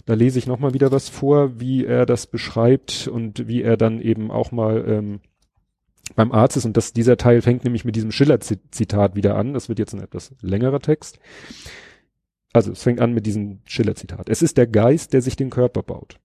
Da 0.06 0.14
lese 0.14 0.40
ich 0.40 0.48
nochmal 0.48 0.74
wieder 0.74 0.92
was 0.92 1.10
vor, 1.10 1.60
wie 1.60 1.86
er 1.86 2.06
das 2.06 2.28
beschreibt 2.28 3.08
und 3.08 3.48
wie 3.48 3.62
er 3.62 3.78
dann 3.78 4.02
eben 4.02 4.32
auch 4.32 4.52
mal 4.52 4.84
ähm, 4.88 5.20
beim 6.16 6.32
Arzt 6.32 6.58
ist. 6.58 6.66
Und 6.66 6.78
das, 6.78 6.94
dieser 6.94 7.18
Teil 7.18 7.42
fängt 7.42 7.64
nämlich 7.64 7.86
mit 7.86 7.96
diesem 7.96 8.12
Schiller-Zitat 8.12 9.16
wieder 9.16 9.36
an. 9.36 9.54
Das 9.54 9.70
wird 9.70 9.80
jetzt 9.80 9.94
ein 9.94 10.02
etwas 10.02 10.34
längerer 10.42 10.80
Text. 10.80 11.20
Also 12.54 12.72
es 12.72 12.84
fängt 12.84 13.00
an 13.00 13.14
mit 13.14 13.26
diesem 13.26 13.60
Schiller-Zitat. 13.66 14.30
Es 14.30 14.42
ist 14.42 14.58
der 14.58 14.68
Geist, 14.68 15.14
der 15.14 15.22
sich 15.22 15.36
den 15.36 15.50
Körper 15.50 15.84
baut. 15.84 16.20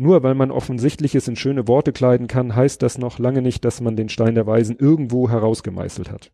Nur 0.00 0.22
weil 0.22 0.36
man 0.36 0.52
Offensichtliches 0.52 1.26
in 1.26 1.34
schöne 1.34 1.66
Worte 1.66 1.92
kleiden 1.92 2.28
kann, 2.28 2.54
heißt 2.54 2.82
das 2.82 2.98
noch 2.98 3.18
lange 3.18 3.42
nicht, 3.42 3.64
dass 3.64 3.80
man 3.80 3.96
den 3.96 4.08
Stein 4.08 4.36
der 4.36 4.46
Weisen 4.46 4.76
irgendwo 4.78 5.28
herausgemeißelt 5.28 6.12
hat. 6.12 6.30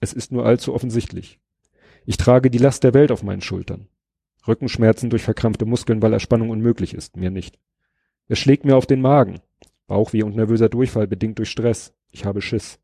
Es 0.00 0.12
ist 0.12 0.32
nur 0.32 0.44
allzu 0.44 0.74
offensichtlich. 0.74 1.40
Ich 2.04 2.18
trage 2.18 2.50
die 2.50 2.58
Last 2.58 2.84
der 2.84 2.92
Welt 2.92 3.10
auf 3.10 3.22
meinen 3.22 3.40
Schultern. 3.40 3.88
Rückenschmerzen 4.46 5.08
durch 5.08 5.22
verkrampfte 5.22 5.64
Muskeln, 5.64 6.02
weil 6.02 6.12
Erspannung 6.12 6.50
unmöglich 6.50 6.92
ist, 6.92 7.16
mir 7.16 7.30
nicht. 7.30 7.58
Es 8.28 8.38
schlägt 8.38 8.66
mir 8.66 8.76
auf 8.76 8.84
den 8.84 9.00
Magen. 9.00 9.40
Bauchweh 9.86 10.22
und 10.22 10.36
nervöser 10.36 10.68
Durchfall 10.68 11.06
bedingt 11.06 11.38
durch 11.38 11.48
Stress. 11.48 11.94
Ich 12.10 12.26
habe 12.26 12.42
Schiss. 12.42 12.80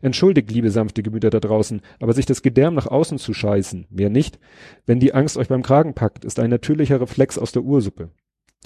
Entschuldigt, 0.00 0.50
liebe 0.50 0.70
sanfte 0.70 1.02
Gemüter 1.02 1.28
da 1.28 1.40
draußen, 1.40 1.82
aber 2.00 2.14
sich 2.14 2.24
das 2.24 2.40
Gedärm 2.40 2.74
nach 2.74 2.86
außen 2.86 3.18
zu 3.18 3.34
scheißen, 3.34 3.86
mehr 3.90 4.08
nicht. 4.08 4.38
Wenn 4.86 4.98
die 4.98 5.12
Angst 5.12 5.36
euch 5.36 5.48
beim 5.48 5.62
Kragen 5.62 5.92
packt, 5.92 6.24
ist 6.24 6.38
ein 6.38 6.48
natürlicher 6.48 7.02
Reflex 7.02 7.36
aus 7.36 7.52
der 7.52 7.64
Ursuppe. 7.64 8.08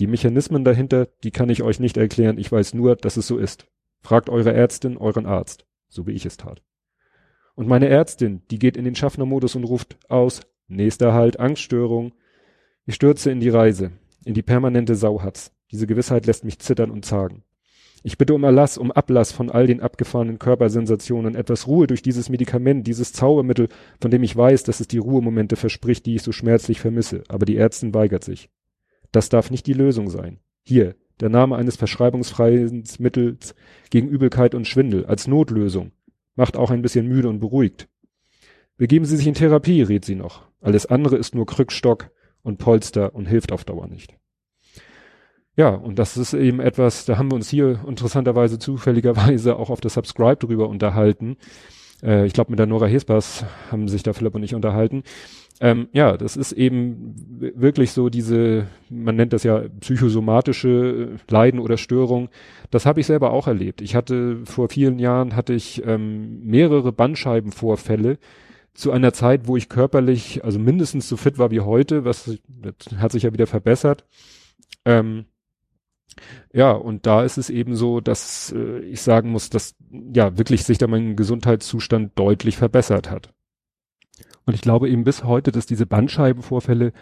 Die 0.00 0.06
Mechanismen 0.06 0.64
dahinter, 0.64 1.08
die 1.22 1.30
kann 1.30 1.50
ich 1.50 1.62
euch 1.62 1.78
nicht 1.78 1.96
erklären, 1.96 2.38
ich 2.38 2.50
weiß 2.50 2.74
nur, 2.74 2.96
dass 2.96 3.16
es 3.16 3.26
so 3.26 3.38
ist. 3.38 3.66
Fragt 4.00 4.30
eure 4.30 4.52
Ärztin, 4.52 4.96
euren 4.96 5.26
Arzt, 5.26 5.66
so 5.88 6.06
wie 6.06 6.12
ich 6.12 6.26
es 6.26 6.36
tat. 6.36 6.62
Und 7.54 7.68
meine 7.68 7.88
Ärztin, 7.88 8.42
die 8.50 8.58
geht 8.58 8.76
in 8.76 8.84
den 8.84 8.94
Schaffnermodus 8.94 9.54
und 9.54 9.64
ruft 9.64 9.98
aus, 10.08 10.40
nächster 10.66 11.12
Halt, 11.12 11.38
Angststörung. 11.38 12.12
Ich 12.86 12.94
stürze 12.94 13.30
in 13.30 13.40
die 13.40 13.50
Reise, 13.50 13.92
in 14.24 14.34
die 14.34 14.42
permanente 14.42 14.94
Sauhatz. 14.94 15.52
Diese 15.70 15.86
Gewissheit 15.86 16.26
lässt 16.26 16.44
mich 16.44 16.58
zittern 16.58 16.90
und 16.90 17.04
zagen. 17.04 17.44
Ich 18.02 18.18
bitte 18.18 18.34
um 18.34 18.42
Erlass, 18.42 18.78
um 18.78 18.90
Ablass 18.90 19.30
von 19.30 19.48
all 19.48 19.66
den 19.66 19.80
abgefahrenen 19.80 20.40
Körpersensationen, 20.40 21.36
etwas 21.36 21.68
Ruhe 21.68 21.86
durch 21.86 22.02
dieses 22.02 22.28
Medikament, 22.28 22.86
dieses 22.86 23.12
Zaubermittel, 23.12 23.68
von 24.00 24.10
dem 24.10 24.24
ich 24.24 24.34
weiß, 24.34 24.64
dass 24.64 24.80
es 24.80 24.88
die 24.88 24.98
Ruhemomente 24.98 25.54
verspricht, 25.54 26.06
die 26.06 26.16
ich 26.16 26.22
so 26.22 26.32
schmerzlich 26.32 26.80
vermisse, 26.80 27.22
aber 27.28 27.46
die 27.46 27.56
Ärztin 27.56 27.94
weigert 27.94 28.24
sich. 28.24 28.50
Das 29.12 29.28
darf 29.28 29.50
nicht 29.50 29.66
die 29.66 29.74
Lösung 29.74 30.10
sein. 30.10 30.38
Hier, 30.62 30.96
der 31.20 31.28
Name 31.28 31.56
eines 31.56 31.76
verschreibungsfreien 31.76 32.84
Mittels 32.98 33.54
gegen 33.90 34.08
Übelkeit 34.08 34.54
und 34.54 34.66
Schwindel, 34.66 35.06
als 35.06 35.28
Notlösung. 35.28 35.92
Macht 36.34 36.56
auch 36.56 36.70
ein 36.70 36.82
bisschen 36.82 37.06
müde 37.06 37.28
und 37.28 37.38
beruhigt. 37.38 37.88
Begeben 38.76 39.04
Sie 39.04 39.16
sich 39.16 39.26
in 39.26 39.34
Therapie, 39.34 39.82
rät 39.82 40.04
sie 40.04 40.14
noch. 40.14 40.42
Alles 40.60 40.86
andere 40.86 41.16
ist 41.16 41.34
nur 41.34 41.46
Krückstock 41.46 42.10
und 42.42 42.58
Polster 42.58 43.14
und 43.14 43.26
hilft 43.26 43.52
auf 43.52 43.64
Dauer 43.64 43.86
nicht. 43.86 44.16
Ja, 45.54 45.68
und 45.68 45.98
das 45.98 46.16
ist 46.16 46.32
eben 46.32 46.60
etwas, 46.60 47.04
da 47.04 47.18
haben 47.18 47.30
wir 47.30 47.36
uns 47.36 47.50
hier 47.50 47.84
interessanterweise 47.86 48.58
zufälligerweise 48.58 49.56
auch 49.56 49.68
auf 49.68 49.80
der 49.80 49.90
Subscribe 49.90 50.36
drüber 50.36 50.68
unterhalten. 50.68 51.36
Äh, 52.02 52.26
ich 52.26 52.32
glaube, 52.32 52.50
mit 52.50 52.58
der 52.58 52.66
Nora 52.66 52.86
Hespas 52.86 53.44
haben 53.70 53.86
sich 53.88 54.02
da 54.02 54.14
Philipp 54.14 54.34
und 54.34 54.42
ich 54.42 54.54
unterhalten. 54.54 55.02
Ähm, 55.62 55.88
ja, 55.92 56.16
das 56.16 56.36
ist 56.36 56.50
eben 56.50 57.14
wirklich 57.38 57.92
so 57.92 58.08
diese, 58.08 58.66
man 58.90 59.14
nennt 59.14 59.32
das 59.32 59.44
ja 59.44 59.62
psychosomatische 59.78 61.10
Leiden 61.30 61.60
oder 61.60 61.76
Störung. 61.76 62.30
Das 62.72 62.84
habe 62.84 62.98
ich 62.98 63.06
selber 63.06 63.30
auch 63.30 63.46
erlebt. 63.46 63.80
Ich 63.80 63.94
hatte 63.94 64.44
vor 64.44 64.68
vielen 64.70 64.98
Jahren 64.98 65.36
hatte 65.36 65.52
ich 65.52 65.80
ähm, 65.86 66.44
mehrere 66.44 66.90
Bandscheibenvorfälle 66.90 68.18
zu 68.74 68.90
einer 68.90 69.12
Zeit, 69.12 69.46
wo 69.46 69.56
ich 69.56 69.68
körperlich 69.68 70.42
also 70.42 70.58
mindestens 70.58 71.08
so 71.08 71.16
fit 71.16 71.38
war 71.38 71.52
wie 71.52 71.60
heute, 71.60 72.04
was 72.04 72.36
hat 72.96 73.12
sich 73.12 73.22
ja 73.22 73.32
wieder 73.32 73.46
verbessert. 73.46 74.04
Ähm, 74.84 75.26
ja, 76.52 76.72
und 76.72 77.06
da 77.06 77.22
ist 77.22 77.38
es 77.38 77.50
eben 77.50 77.76
so, 77.76 78.00
dass 78.00 78.50
äh, 78.50 78.80
ich 78.80 79.00
sagen 79.00 79.30
muss, 79.30 79.48
dass 79.48 79.76
ja 80.12 80.36
wirklich 80.36 80.64
sich 80.64 80.78
da 80.78 80.88
mein 80.88 81.14
Gesundheitszustand 81.14 82.18
deutlich 82.18 82.56
verbessert 82.56 83.12
hat. 83.12 83.32
Und 84.44 84.54
ich 84.54 84.60
glaube 84.60 84.88
eben 84.88 85.04
bis 85.04 85.24
heute, 85.24 85.52
dass 85.52 85.66
diese 85.66 85.86
Bandscheibenvorfälle 85.86 86.92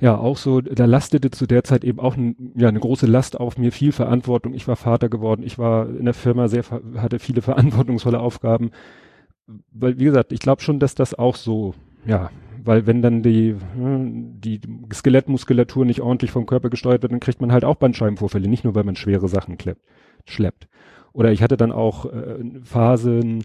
ja 0.00 0.16
auch 0.16 0.36
so, 0.36 0.60
da 0.60 0.84
lastete 0.84 1.30
zu 1.30 1.46
der 1.46 1.64
Zeit 1.64 1.84
eben 1.84 2.00
auch 2.00 2.16
ein, 2.16 2.52
ja, 2.54 2.68
eine 2.68 2.80
große 2.80 3.06
Last 3.06 3.40
auf 3.40 3.56
mir, 3.56 3.72
viel 3.72 3.92
Verantwortung. 3.92 4.52
Ich 4.54 4.68
war 4.68 4.76
Vater 4.76 5.08
geworden, 5.08 5.42
ich 5.42 5.58
war 5.58 5.88
in 5.88 6.04
der 6.04 6.14
Firma 6.14 6.48
sehr, 6.48 6.64
hatte 6.96 7.18
viele 7.18 7.42
verantwortungsvolle 7.42 8.20
Aufgaben. 8.20 8.70
Weil, 9.70 9.98
wie 9.98 10.04
gesagt, 10.04 10.32
ich 10.32 10.40
glaube 10.40 10.62
schon, 10.62 10.80
dass 10.80 10.94
das 10.94 11.14
auch 11.14 11.36
so, 11.36 11.74
ja, 12.04 12.30
weil 12.62 12.86
wenn 12.86 13.00
dann 13.00 13.22
die, 13.22 13.54
hm, 13.74 14.40
die 14.40 14.60
Skelettmuskulatur 14.92 15.84
nicht 15.84 16.00
ordentlich 16.00 16.32
vom 16.32 16.46
Körper 16.46 16.68
gesteuert 16.68 17.02
wird, 17.02 17.12
dann 17.12 17.20
kriegt 17.20 17.40
man 17.40 17.52
halt 17.52 17.64
auch 17.64 17.76
Bandscheibenvorfälle, 17.76 18.48
nicht 18.48 18.64
nur 18.64 18.74
weil 18.74 18.84
man 18.84 18.96
schwere 18.96 19.28
Sachen 19.28 19.56
klebt, 19.56 19.80
schleppt. 20.24 20.68
Oder 21.12 21.32
ich 21.32 21.42
hatte 21.42 21.56
dann 21.56 21.72
auch 21.72 22.06
äh, 22.06 22.38
Phasen, 22.64 23.44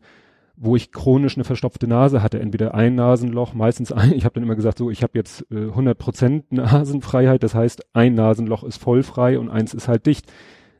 wo 0.63 0.75
ich 0.75 0.91
chronisch 0.91 1.37
eine 1.37 1.43
verstopfte 1.43 1.87
Nase 1.87 2.21
hatte, 2.21 2.39
entweder 2.39 2.75
ein 2.75 2.93
Nasenloch, 2.93 3.53
meistens 3.53 3.91
ein, 3.91 4.13
ich 4.13 4.25
habe 4.25 4.35
dann 4.35 4.43
immer 4.43 4.55
gesagt, 4.55 4.77
so, 4.77 4.91
ich 4.91 5.01
habe 5.01 5.13
jetzt 5.15 5.45
äh, 5.51 5.55
100% 5.55 6.43
Nasenfreiheit, 6.51 7.41
das 7.43 7.55
heißt, 7.55 7.85
ein 7.93 8.13
Nasenloch 8.13 8.63
ist 8.63 8.77
voll 8.77 9.03
frei 9.03 9.39
und 9.39 9.49
eins 9.49 9.73
ist 9.73 9.87
halt 9.87 10.05
dicht 10.05 10.31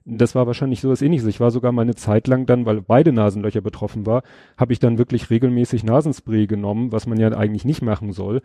das 0.04 0.34
war 0.34 0.48
wahrscheinlich 0.48 0.82
sowas 0.82 1.02
ähnliches. 1.02 1.28
Ich 1.28 1.40
war 1.40 1.52
sogar 1.52 1.72
mal 1.72 1.84
eine 1.84 1.96
Zeit 1.96 2.28
lang 2.28 2.46
dann, 2.46 2.66
weil 2.66 2.82
beide 2.82 3.12
Nasenlöcher 3.12 3.62
betroffen 3.62 4.06
war, 4.06 4.24
habe 4.58 4.74
ich 4.74 4.80
dann 4.80 4.98
wirklich 4.98 5.30
regelmäßig 5.30 5.84
Nasenspray 5.84 6.48
genommen, 6.48 6.92
was 6.92 7.06
man 7.06 7.20
ja 7.20 7.30
eigentlich 7.30 7.66
nicht 7.66 7.82
machen 7.82 8.12
soll. 8.12 8.42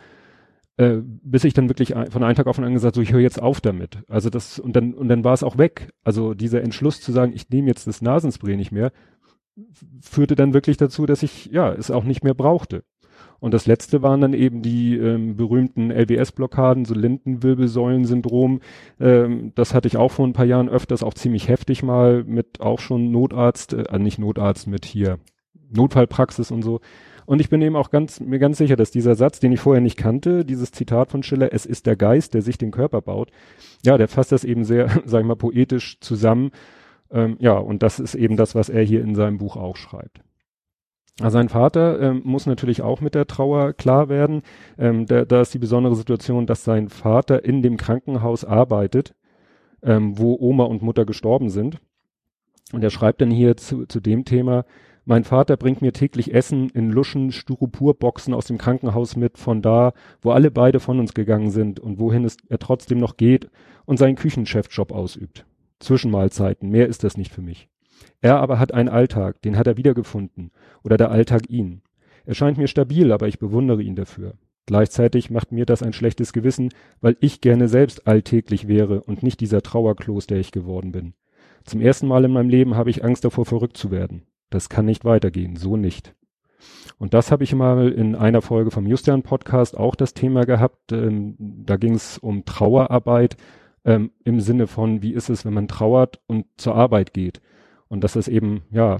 Äh, 0.79 0.99
bis 1.03 1.45
ich 1.45 1.55
dann 1.55 1.71
wirklich 1.71 1.95
von 2.11 2.23
einem 2.23 2.35
Tag 2.35 2.47
auf 2.47 2.57
den 2.57 2.65
anderen 2.65 2.75
gesagt, 2.75 2.97
so 2.97 3.01
ich 3.01 3.13
höre 3.13 3.21
jetzt 3.21 3.41
auf 3.41 3.63
damit. 3.63 4.01
Also 4.09 4.29
das 4.29 4.59
und 4.59 4.77
dann 4.77 4.93
und 4.93 5.09
dann 5.09 5.25
war 5.25 5.33
es 5.33 5.43
auch 5.43 5.57
weg. 5.57 5.95
Also 6.05 6.35
dieser 6.35 6.61
Entschluss 6.61 7.01
zu 7.01 7.13
sagen, 7.13 7.33
ich 7.35 7.49
nehme 7.49 7.69
jetzt 7.69 7.87
das 7.87 8.03
Nasenspray 8.03 8.57
nicht 8.57 8.73
mehr, 8.73 8.93
führte 10.01 10.35
dann 10.35 10.55
wirklich 10.55 10.77
dazu, 10.77 11.07
dass 11.07 11.23
ich 11.23 11.47
ja 11.47 11.73
es 11.73 11.91
auch 11.91 12.05
nicht 12.05 12.25
mehr 12.25 12.35
brauchte. 12.35 12.85
Und 13.39 13.53
das 13.55 13.67
letzte 13.67 14.03
waren 14.03 14.21
dann 14.21 14.33
eben 14.33 14.63
die 14.63 14.97
ähm, 14.97 15.37
berühmten 15.37 15.91
LBS-Blockaden, 15.91 16.85
so 16.85 16.95
Lendenwirbelsäulen-Syndrom. 16.95 18.61
Ähm, 18.99 19.53
das 19.55 19.75
hatte 19.75 19.89
ich 19.89 19.97
auch 19.97 20.11
vor 20.11 20.27
ein 20.27 20.33
paar 20.33 20.47
Jahren 20.47 20.69
öfters, 20.69 21.03
auch 21.03 21.15
ziemlich 21.15 21.49
heftig 21.49 21.83
mal 21.83 22.25
mit 22.25 22.61
auch 22.61 22.81
schon 22.81 23.11
Notarzt, 23.11 23.75
äh, 23.75 23.99
nicht 23.99 24.19
Notarzt, 24.19 24.67
mit 24.67 24.85
hier 24.85 25.19
Notfallpraxis 25.71 26.51
und 26.51 26.63
so. 26.63 26.81
Und 27.27 27.41
ich 27.41 27.51
bin 27.51 27.61
eben 27.61 27.77
auch 27.77 27.91
ganz, 27.91 28.21
mir 28.21 28.39
ganz 28.39 28.57
sicher, 28.59 28.77
dass 28.77 28.93
dieser 28.93 29.17
Satz, 29.17 29.41
den 29.41 29.53
ich 29.53 29.61
vorher 29.61 29.81
nicht 29.81 29.97
kannte, 29.97 30.45
dieses 30.45 30.71
Zitat 30.71 31.11
von 31.11 31.23
Schiller, 31.23 31.53
es 31.53 31.67
ist 31.67 31.87
der 31.87 31.97
Geist, 31.97 32.35
der 32.35 32.43
sich 32.43 32.57
den 32.57 32.71
Körper 32.71 33.03
baut, 33.03 33.31
ja, 33.85 33.99
der 33.99 34.09
fasst 34.09 34.33
das 34.33 34.45
eben 34.45 34.65
sehr, 34.65 34.89
sag 35.05 35.21
ich 35.21 35.27
mal, 35.27 35.37
poetisch 35.37 35.99
zusammen. 36.01 36.53
Ähm, 37.11 37.37
ja, 37.41 37.57
und 37.57 37.83
das 37.83 37.99
ist 38.01 38.15
eben 38.15 38.37
das, 38.37 38.55
was 38.55 38.69
er 38.69 38.83
hier 38.83 39.03
in 39.03 39.15
seinem 39.15 39.39
Buch 39.39 39.57
auch 39.57 39.77
schreibt. 39.77 40.21
Also 41.21 41.39
sein 41.39 41.49
Vater 41.49 42.01
ähm, 42.01 42.21
muss 42.25 42.47
natürlich 42.47 42.83
auch 42.83 43.01
mit 43.01 43.15
der 43.15 43.27
Trauer 43.27 43.73
klar 43.73 44.09
werden. 44.09 44.43
Ähm, 44.79 45.07
da, 45.07 45.25
da 45.25 45.41
ist 45.41 45.55
die 45.55 45.59
besondere 45.59 45.97
Situation, 45.97 46.47
dass 46.47 46.65
sein 46.65 46.89
Vater 46.91 47.45
in 47.45 47.63
dem 47.63 47.79
Krankenhaus 47.79 48.45
arbeitet, 48.45 49.15
ähm, 49.83 50.19
wo 50.19 50.37
Oma 50.39 50.65
und 50.65 50.83
Mutter 50.83 51.07
gestorben 51.07 51.49
sind. 51.49 51.81
Und 52.73 52.85
er 52.85 52.91
schreibt 52.91 53.21
dann 53.23 53.31
hier 53.31 53.57
zu, 53.57 53.87
zu 53.87 54.01
dem 54.01 54.25
Thema, 54.25 54.65
mein 55.09 55.23
Vater 55.23 55.57
bringt 55.57 55.83
mir 55.83 55.93
täglich 55.93 56.35
Essen 56.35 56.69
in 56.71 56.91
Luschen, 56.91 57.31
Styroporboxen 57.31 58.35
aus 58.35 58.47
dem 58.47 58.59
Krankenhaus 58.59 59.15
mit, 59.15 59.39
von 59.39 59.63
da, 59.63 59.93
wo 60.21 60.33
alle 60.33 60.51
beide 60.51 60.81
von 60.81 60.99
uns 60.99 61.15
gegangen 61.15 61.51
sind 61.51 61.79
und 61.79 62.01
wohin 62.01 62.25
es 62.25 62.37
er 62.49 62.59
trotzdem 62.59 62.99
noch 62.99 63.17
geht 63.17 63.49
und 63.85 63.99
seinen 63.99 64.17
Küchenchefjob 64.17 64.91
ausübt. 64.91 65.47
Zwischenmahlzeiten, 65.81 66.71
mehr 66.71 66.87
ist 66.87 67.05
das 67.05 67.17
nicht 67.17 67.33
für 67.33 67.43
mich. 67.43 67.69
Er 68.21 68.39
aber 68.39 68.59
hat 68.59 68.73
einen 68.73 68.89
Alltag, 68.89 69.43
den 69.43 69.57
hat 69.57 69.67
er 69.67 69.77
wiedergefunden, 69.77 70.51
oder 70.83 70.97
der 70.97 71.11
Alltag 71.11 71.49
ihn. 71.49 71.83
Er 72.25 72.35
scheint 72.35 72.59
mir 72.59 72.69
stabil, 72.69 73.13
aber 73.13 73.29
ich 73.29 73.39
bewundere 73.39 73.83
ihn 73.83 73.95
dafür. 73.95 74.35
Gleichzeitig 74.67 75.31
macht 75.31 75.53
mir 75.53 75.65
das 75.65 75.83
ein 75.83 75.93
schlechtes 75.93 76.33
Gewissen, 76.33 76.71
weil 77.01 77.17
ich 77.21 77.41
gerne 77.41 77.69
selbst 77.69 78.09
alltäglich 78.09 78.67
wäre 78.67 79.01
und 79.03 79.23
nicht 79.23 79.41
dieser 79.41 79.63
Trauerkloß, 79.63 80.27
der 80.27 80.39
ich 80.39 80.51
geworden 80.51 80.91
bin. 80.91 81.15
Zum 81.65 81.81
ersten 81.81 82.09
Mal 82.09 82.25
in 82.25 82.33
meinem 82.33 82.49
Leben 82.49 82.75
habe 82.75 82.91
ich 82.91 83.05
Angst 83.05 83.25
davor, 83.25 83.45
verrückt 83.45 83.77
zu 83.77 83.91
werden. 83.91 84.23
Das 84.51 84.69
kann 84.69 84.87
nicht 84.87 85.05
weitergehen, 85.05 85.57
so 85.57 85.77
nicht. 85.77 86.15
Und 86.99 87.15
das 87.15 87.31
habe 87.31 87.45
ich 87.45 87.55
mal 87.55 87.93
in 87.93 88.17
einer 88.17 88.43
Folge 88.43 88.71
vom 88.71 88.87
Justian 88.87 89.23
Podcast 89.23 89.77
auch 89.77 89.95
das 89.95 90.15
Thema 90.15 90.47
gehabt. 90.47 90.93
Ähm, 90.93 91.37
da 91.39 91.77
ging 91.77 91.95
es 91.95 92.19
um 92.19 92.45
Trauerarbeit 92.45 93.37
ähm, 93.87 94.11
im 94.25 94.41
Sinne 94.41 94.67
von, 94.67 95.01
wie 95.01 95.15
ist 95.15 95.31
es, 95.31 95.47
wenn 95.47 95.55
man 95.55 95.69
trauert 95.69 96.21
und 96.27 96.45
zur 96.57 96.75
Arbeit 96.75 97.15
geht. 97.15 97.41
Und 97.89 98.03
das 98.05 98.17
ist 98.17 98.29
eben, 98.29 98.63
ja, 98.71 98.99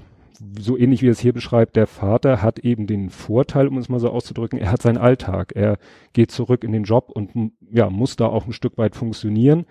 so 0.57 0.77
ähnlich 0.77 1.01
wie 1.01 1.07
es 1.07 1.19
hier 1.19 1.33
beschreibt, 1.33 1.75
der 1.75 1.87
Vater 1.87 2.41
hat 2.41 2.59
eben 2.59 2.87
den 2.87 3.09
Vorteil, 3.09 3.67
um 3.67 3.77
es 3.77 3.89
mal 3.89 3.99
so 3.99 4.09
auszudrücken, 4.09 4.59
er 4.59 4.71
hat 4.71 4.81
seinen 4.81 4.97
Alltag. 4.97 5.53
Er 5.55 5.77
geht 6.13 6.31
zurück 6.31 6.63
in 6.63 6.71
den 6.71 6.83
Job 6.83 7.11
und 7.11 7.51
ja, 7.69 7.89
muss 7.89 8.15
da 8.15 8.27
auch 8.27 8.45
ein 8.45 8.53
Stück 8.53 8.77
weit 8.77 8.95
funktionieren, 8.95 9.65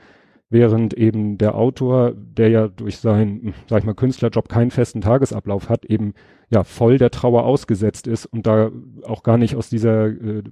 während 0.50 0.92
eben 0.94 1.38
der 1.38 1.54
Autor, 1.54 2.12
der 2.14 2.50
ja 2.50 2.68
durch 2.68 2.99
seinen, 2.99 3.54
sag 3.68 3.80
ich 3.80 3.85
mal, 3.87 3.94
Künstlerjob 3.94 4.49
keinen 4.49 4.70
festen 4.70 5.00
Tagesablauf 5.00 5.68
hat, 5.68 5.85
eben 5.85 6.14
ja 6.50 6.62
voll 6.62 6.99
der 6.99 7.11
Trauer 7.11 7.44
ausgesetzt 7.44 8.06
ist 8.06 8.26
und 8.26 8.46
da 8.46 8.70
auch 9.04 9.23
gar 9.23 9.38
nicht 9.38 9.56
aus 9.56 9.70
dieser 9.70 10.06
äh, 10.08 10.42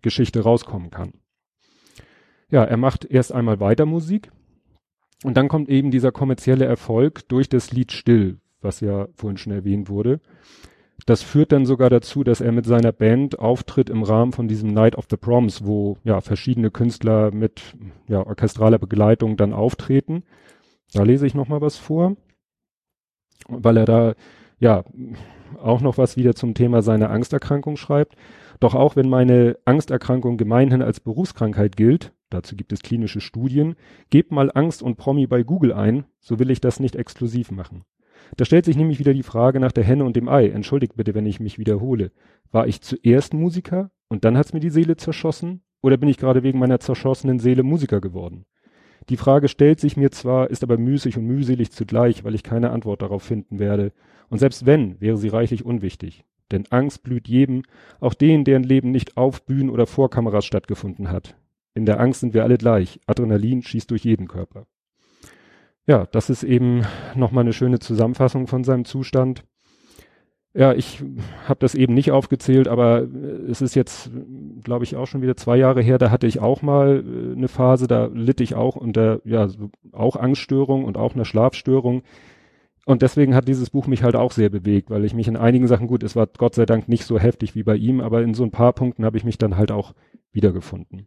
Geschichte 0.00 0.42
rauskommen 0.42 0.90
kann. 0.90 1.14
Ja, 2.52 2.62
er 2.62 2.76
macht 2.76 3.04
erst 3.04 3.32
einmal 3.32 3.58
weiter 3.58 3.86
Musik, 3.86 4.30
und 5.24 5.36
dann 5.36 5.48
kommt 5.48 5.68
eben 5.68 5.90
dieser 5.90 6.12
kommerzielle 6.12 6.64
Erfolg 6.64 7.28
durch 7.28 7.48
das 7.48 7.72
Lied 7.72 7.92
Still, 7.92 8.38
was 8.60 8.80
ja 8.80 9.08
vorhin 9.14 9.36
schon 9.36 9.52
erwähnt 9.52 9.88
wurde. 9.88 10.20
Das 11.06 11.22
führt 11.22 11.52
dann 11.52 11.66
sogar 11.66 11.90
dazu, 11.90 12.22
dass 12.22 12.40
er 12.40 12.52
mit 12.52 12.64
seiner 12.64 12.92
Band 12.92 13.38
auftritt 13.38 13.90
im 13.90 14.02
Rahmen 14.02 14.32
von 14.32 14.46
diesem 14.46 14.70
Night 14.70 14.96
of 14.96 15.06
the 15.10 15.16
Proms, 15.16 15.64
wo 15.64 15.96
ja 16.04 16.20
verschiedene 16.20 16.70
Künstler 16.70 17.32
mit 17.32 17.76
ja, 18.08 18.24
orchestraler 18.24 18.78
Begleitung 18.78 19.36
dann 19.36 19.52
auftreten. 19.52 20.22
Da 20.92 21.02
lese 21.02 21.26
ich 21.26 21.34
noch 21.34 21.48
mal 21.48 21.60
was 21.60 21.76
vor, 21.76 22.16
weil 23.48 23.78
er 23.78 23.84
da 23.84 24.14
ja 24.60 24.84
auch 25.60 25.80
noch 25.80 25.98
was 25.98 26.16
wieder 26.16 26.34
zum 26.34 26.54
Thema 26.54 26.82
seiner 26.82 27.10
Angsterkrankung 27.10 27.76
schreibt. 27.76 28.14
Doch 28.60 28.74
auch 28.74 28.94
wenn 28.94 29.08
meine 29.08 29.56
Angsterkrankung 29.64 30.36
gemeinhin 30.36 30.82
als 30.82 31.00
Berufskrankheit 31.00 31.76
gilt, 31.76 32.12
dazu 32.32 32.56
gibt 32.56 32.72
es 32.72 32.82
klinische 32.82 33.20
Studien, 33.20 33.74
gebt 34.10 34.32
mal 34.32 34.50
Angst 34.52 34.82
und 34.82 34.96
Promi 34.96 35.26
bei 35.26 35.42
Google 35.42 35.72
ein, 35.72 36.04
so 36.20 36.38
will 36.38 36.50
ich 36.50 36.60
das 36.60 36.80
nicht 36.80 36.96
exklusiv 36.96 37.50
machen. 37.50 37.84
Da 38.36 38.44
stellt 38.44 38.64
sich 38.64 38.76
nämlich 38.76 38.98
wieder 38.98 39.12
die 39.12 39.22
Frage 39.22 39.60
nach 39.60 39.72
der 39.72 39.84
Henne 39.84 40.04
und 40.04 40.16
dem 40.16 40.28
Ei. 40.28 40.48
Entschuldigt 40.48 40.96
bitte, 40.96 41.14
wenn 41.14 41.26
ich 41.26 41.40
mich 41.40 41.58
wiederhole. 41.58 42.12
War 42.50 42.66
ich 42.66 42.80
zuerst 42.80 43.34
Musiker 43.34 43.90
und 44.08 44.24
dann 44.24 44.36
hat's 44.36 44.52
mir 44.52 44.60
die 44.60 44.70
Seele 44.70 44.96
zerschossen? 44.96 45.62
Oder 45.82 45.96
bin 45.96 46.08
ich 46.08 46.18
gerade 46.18 46.42
wegen 46.42 46.58
meiner 46.58 46.80
zerschossenen 46.80 47.40
Seele 47.40 47.62
Musiker 47.62 48.00
geworden? 48.00 48.46
Die 49.08 49.16
Frage 49.16 49.48
stellt 49.48 49.80
sich 49.80 49.96
mir 49.96 50.12
zwar, 50.12 50.50
ist 50.50 50.62
aber 50.62 50.78
müßig 50.78 51.18
und 51.18 51.26
mühselig 51.26 51.72
zugleich, 51.72 52.22
weil 52.22 52.34
ich 52.34 52.44
keine 52.44 52.70
Antwort 52.70 53.02
darauf 53.02 53.24
finden 53.24 53.58
werde. 53.58 53.92
Und 54.30 54.38
selbst 54.38 54.64
wenn, 54.64 55.00
wäre 55.00 55.16
sie 55.16 55.28
reichlich 55.28 55.64
unwichtig. 55.64 56.24
Denn 56.52 56.66
Angst 56.70 57.02
blüht 57.02 57.28
jedem, 57.28 57.62
auch 57.98 58.14
denen, 58.14 58.44
deren 58.44 58.62
Leben 58.62 58.92
nicht 58.92 59.16
auf 59.16 59.44
Bühnen 59.44 59.70
oder 59.70 59.86
vor 59.86 60.08
Kameras 60.10 60.44
stattgefunden 60.44 61.10
hat. 61.10 61.36
In 61.74 61.86
der 61.86 62.00
Angst 62.00 62.20
sind 62.20 62.34
wir 62.34 62.42
alle 62.42 62.58
gleich. 62.58 63.00
Adrenalin 63.06 63.62
schießt 63.62 63.90
durch 63.90 64.04
jeden 64.04 64.28
Körper. 64.28 64.66
Ja, 65.86 66.06
das 66.06 66.30
ist 66.30 66.42
eben 66.42 66.84
nochmal 67.14 67.42
eine 67.42 67.52
schöne 67.52 67.78
Zusammenfassung 67.78 68.46
von 68.46 68.62
seinem 68.62 68.84
Zustand. 68.84 69.44
Ja, 70.54 70.74
ich 70.74 71.02
habe 71.48 71.60
das 71.60 71.74
eben 71.74 71.94
nicht 71.94 72.12
aufgezählt, 72.12 72.68
aber 72.68 73.08
es 73.48 73.62
ist 73.62 73.74
jetzt, 73.74 74.10
glaube 74.62 74.84
ich, 74.84 74.96
auch 74.96 75.06
schon 75.06 75.22
wieder 75.22 75.34
zwei 75.34 75.56
Jahre 75.56 75.80
her, 75.80 75.96
da 75.96 76.10
hatte 76.10 76.26
ich 76.26 76.40
auch 76.40 76.60
mal 76.60 77.02
äh, 77.02 77.36
eine 77.36 77.48
Phase, 77.48 77.86
da 77.86 78.06
litt 78.12 78.42
ich 78.42 78.54
auch 78.54 78.76
unter, 78.76 79.22
ja, 79.24 79.48
auch 79.92 80.16
Angststörung 80.16 80.84
und 80.84 80.98
auch 80.98 81.14
einer 81.14 81.24
Schlafstörung. 81.24 82.02
Und 82.84 83.00
deswegen 83.00 83.34
hat 83.34 83.48
dieses 83.48 83.70
Buch 83.70 83.86
mich 83.86 84.02
halt 84.02 84.14
auch 84.14 84.32
sehr 84.32 84.50
bewegt, 84.50 84.90
weil 84.90 85.04
ich 85.04 85.14
mich 85.14 85.28
in 85.28 85.36
einigen 85.36 85.68
Sachen, 85.68 85.86
gut, 85.86 86.02
es 86.02 86.16
war 86.16 86.26
Gott 86.26 86.54
sei 86.54 86.66
Dank 86.66 86.86
nicht 86.88 87.06
so 87.06 87.18
heftig 87.18 87.54
wie 87.54 87.62
bei 87.62 87.76
ihm, 87.76 88.00
aber 88.00 88.22
in 88.22 88.34
so 88.34 88.42
ein 88.44 88.50
paar 88.50 88.74
Punkten 88.74 89.04
habe 89.06 89.16
ich 89.16 89.24
mich 89.24 89.38
dann 89.38 89.56
halt 89.56 89.70
auch 89.72 89.94
wiedergefunden. 90.32 91.06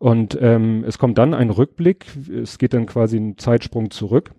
Und 0.00 0.38
ähm, 0.40 0.82
es 0.86 0.96
kommt 0.96 1.18
dann 1.18 1.34
ein 1.34 1.50
Rückblick, 1.50 2.06
es 2.32 2.56
geht 2.56 2.72
dann 2.72 2.86
quasi 2.86 3.18
ein 3.18 3.36
Zeitsprung 3.36 3.90
zurück. 3.90 4.32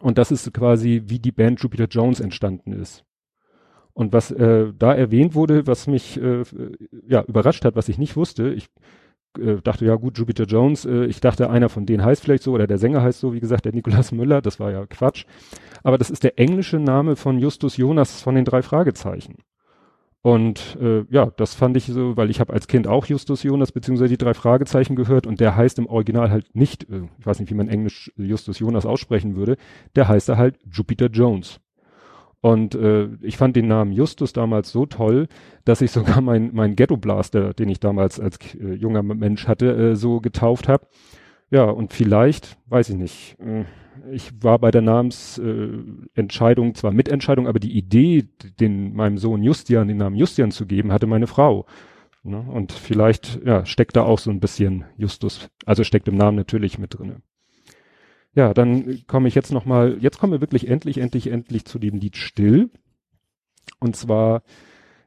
Und 0.00 0.18
das 0.18 0.32
ist 0.32 0.52
quasi, 0.52 1.04
wie 1.06 1.20
die 1.20 1.30
Band 1.30 1.62
Jupiter 1.62 1.86
Jones 1.88 2.18
entstanden 2.18 2.72
ist. 2.72 3.04
Und 3.92 4.12
was 4.12 4.32
äh, 4.32 4.72
da 4.76 4.92
erwähnt 4.92 5.36
wurde, 5.36 5.68
was 5.68 5.86
mich 5.86 6.20
äh, 6.20 6.42
ja 7.06 7.22
überrascht 7.22 7.64
hat, 7.64 7.76
was 7.76 7.88
ich 7.88 7.96
nicht 7.96 8.16
wusste, 8.16 8.52
ich 8.52 8.66
äh, 9.38 9.62
dachte, 9.62 9.86
ja 9.86 9.94
gut, 9.94 10.18
Jupiter 10.18 10.46
Jones, 10.46 10.84
äh, 10.84 11.04
ich 11.04 11.20
dachte, 11.20 11.48
einer 11.48 11.68
von 11.68 11.86
denen 11.86 12.04
heißt 12.04 12.24
vielleicht 12.24 12.42
so, 12.42 12.52
oder 12.52 12.66
der 12.66 12.78
Sänger 12.78 13.02
heißt 13.02 13.20
so, 13.20 13.34
wie 13.34 13.40
gesagt, 13.40 13.66
der 13.66 13.72
Nikolaus 13.72 14.10
Müller, 14.10 14.42
das 14.42 14.58
war 14.58 14.72
ja 14.72 14.84
Quatsch. 14.86 15.26
Aber 15.84 15.96
das 15.96 16.10
ist 16.10 16.24
der 16.24 16.40
englische 16.40 16.80
Name 16.80 17.14
von 17.14 17.38
Justus 17.38 17.76
Jonas 17.76 18.20
von 18.20 18.34
den 18.34 18.44
drei 18.44 18.62
Fragezeichen. 18.62 19.36
Und 20.26 20.76
äh, 20.82 21.04
ja, 21.08 21.26
das 21.36 21.54
fand 21.54 21.76
ich 21.76 21.86
so, 21.86 22.16
weil 22.16 22.30
ich 22.30 22.40
habe 22.40 22.52
als 22.52 22.66
Kind 22.66 22.88
auch 22.88 23.06
Justus 23.06 23.44
Jonas 23.44 23.70
beziehungsweise 23.70 24.08
die 24.08 24.18
drei 24.18 24.34
Fragezeichen 24.34 24.96
gehört 24.96 25.24
und 25.24 25.38
der 25.38 25.54
heißt 25.54 25.78
im 25.78 25.86
Original 25.86 26.32
halt 26.32 26.52
nicht, 26.52 26.90
äh, 26.90 27.02
ich 27.20 27.24
weiß 27.24 27.38
nicht, 27.38 27.48
wie 27.48 27.54
man 27.54 27.68
Englisch 27.68 28.12
Justus 28.16 28.58
Jonas 28.58 28.86
aussprechen 28.86 29.36
würde, 29.36 29.56
der 29.94 30.08
heißt 30.08 30.28
er 30.28 30.36
halt 30.36 30.58
Jupiter 30.68 31.06
Jones. 31.06 31.60
Und 32.40 32.74
äh, 32.74 33.08
ich 33.22 33.36
fand 33.36 33.54
den 33.54 33.68
Namen 33.68 33.92
Justus 33.92 34.32
damals 34.32 34.72
so 34.72 34.84
toll, 34.84 35.28
dass 35.64 35.80
ich 35.80 35.90
sogar 35.92 36.20
mein, 36.20 36.50
mein 36.52 36.74
Ghetto 36.74 36.96
Blaster, 36.96 37.54
den 37.54 37.68
ich 37.68 37.78
damals 37.78 38.18
als 38.18 38.38
äh, 38.56 38.72
junger 38.72 39.04
Mensch 39.04 39.46
hatte, 39.46 39.76
äh, 39.76 39.94
so 39.94 40.20
getauft 40.20 40.66
habe. 40.66 40.88
Ja, 41.52 41.66
und 41.66 41.92
vielleicht, 41.92 42.58
weiß 42.66 42.90
ich 42.90 42.96
nicht, 42.96 43.36
äh, 43.38 43.64
ich 44.10 44.32
war 44.42 44.58
bei 44.58 44.70
der 44.70 44.82
Namensentscheidung 44.82 46.70
äh, 46.70 46.72
zwar 46.74 46.92
Mitentscheidung, 46.92 47.46
aber 47.46 47.58
die 47.58 47.76
Idee, 47.76 48.28
den 48.60 48.94
meinem 48.94 49.18
Sohn 49.18 49.42
Justian 49.42 49.88
den 49.88 49.98
Namen 49.98 50.16
Justian 50.16 50.50
zu 50.50 50.66
geben, 50.66 50.92
hatte 50.92 51.06
meine 51.06 51.26
Frau. 51.26 51.66
Ne? 52.22 52.40
Und 52.40 52.72
vielleicht 52.72 53.40
ja, 53.44 53.64
steckt 53.66 53.96
da 53.96 54.02
auch 54.02 54.18
so 54.18 54.30
ein 54.30 54.40
bisschen 54.40 54.84
Justus, 54.96 55.48
also 55.64 55.84
steckt 55.84 56.08
im 56.08 56.16
Namen 56.16 56.36
natürlich 56.36 56.78
mit 56.78 56.98
drinne. 56.98 57.22
Ja, 58.34 58.52
dann 58.52 59.06
komme 59.06 59.28
ich 59.28 59.34
jetzt 59.34 59.52
noch 59.52 59.64
mal, 59.64 59.96
jetzt 60.00 60.18
kommen 60.18 60.32
wir 60.32 60.40
wirklich 60.40 60.68
endlich, 60.68 60.98
endlich, 60.98 61.28
endlich 61.28 61.64
zu 61.64 61.78
dem 61.78 61.98
Lied 61.98 62.16
Still. 62.16 62.70
Und 63.80 63.96
zwar 63.96 64.42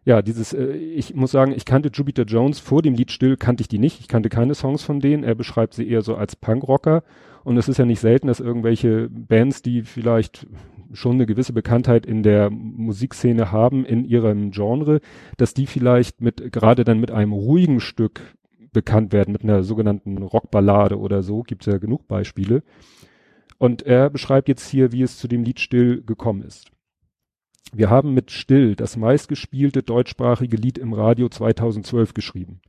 ja, 0.05 0.22
dieses, 0.22 0.53
äh, 0.53 0.72
ich 0.74 1.13
muss 1.13 1.31
sagen, 1.31 1.51
ich 1.51 1.65
kannte 1.65 1.91
Jupiter 1.93 2.24
Jones 2.24 2.60
vor 2.60 2.81
dem 2.81 2.96
Lied 2.96 3.12
Still, 3.12 3.38
kannte 3.38 3.62
ich 3.62 3.67
die 3.67 3.79
nicht. 3.79 4.00
Ich 4.00 4.08
kannte 4.08 4.29
keine 4.29 4.55
Songs 4.55 4.81
von 4.81 5.00
denen. 5.00 5.24
Er 5.24 5.36
beschreibt 5.36 5.74
sie 5.74 5.88
eher 5.88 6.01
so 6.01 6.15
als 6.15 6.36
Punkrocker. 6.36 7.03
Und 7.43 7.58
es 7.58 7.67
ist 7.67 7.77
ja 7.77 7.86
nicht 7.86 8.00
selten, 8.00 8.27
dass 8.27 8.39
irgendwelche 8.39 9.10
Bands, 9.10 9.62
die 9.62 9.84
vielleicht 9.84 10.48
schon 10.91 11.13
eine 11.13 11.25
gewisse 11.25 11.53
Bekanntheit 11.53 12.05
in 12.05 12.24
der 12.24 12.50
Musikszene 12.50 13.51
haben, 13.51 13.86
in 13.86 14.05
ihrem 14.05 14.51
Genre, 14.51 15.01
dass 15.38 15.53
die 15.53 15.67
vielleicht 15.67 16.22
mit, 16.22 16.51
gerade 16.51 16.84
dann 16.84 17.00
mit 17.00 17.12
einem 17.12 17.34
ruhigen 17.34 17.79
Stück 17.79 18.22
bekannt 18.71 19.13
werden, 19.13 19.32
mit 19.32 19.43
einer 19.43 19.63
sogenannten 19.63 20.17
Rockballade 20.17 20.97
oder 20.97 21.23
so, 21.23 21.43
gibt 21.43 21.65
es 21.65 21.71
ja 21.71 21.80
genug 21.80 22.08
Beispiele. 22.08 22.63
Und 23.58 23.82
er 23.84 24.10
beschreibt 24.10 24.47
jetzt 24.47 24.69
hier, 24.69 24.91
wie 24.91 25.02
es 25.02 25.17
zu 25.17 25.28
dem 25.28 25.43
Lied 25.43 25.60
Still 25.60 26.04
gekommen 26.04 26.43
ist. 26.43 26.71
Wir 27.73 27.89
haben 27.89 28.13
mit 28.13 28.32
Still 28.32 28.75
das 28.75 28.97
meistgespielte 28.97 29.84
deutschsprachige 29.84 30.58
Lied 30.58 30.78
im 30.78 30.93
Radio 30.93 31.30
2012 31.30 32.13
geschrieben. 32.13 32.62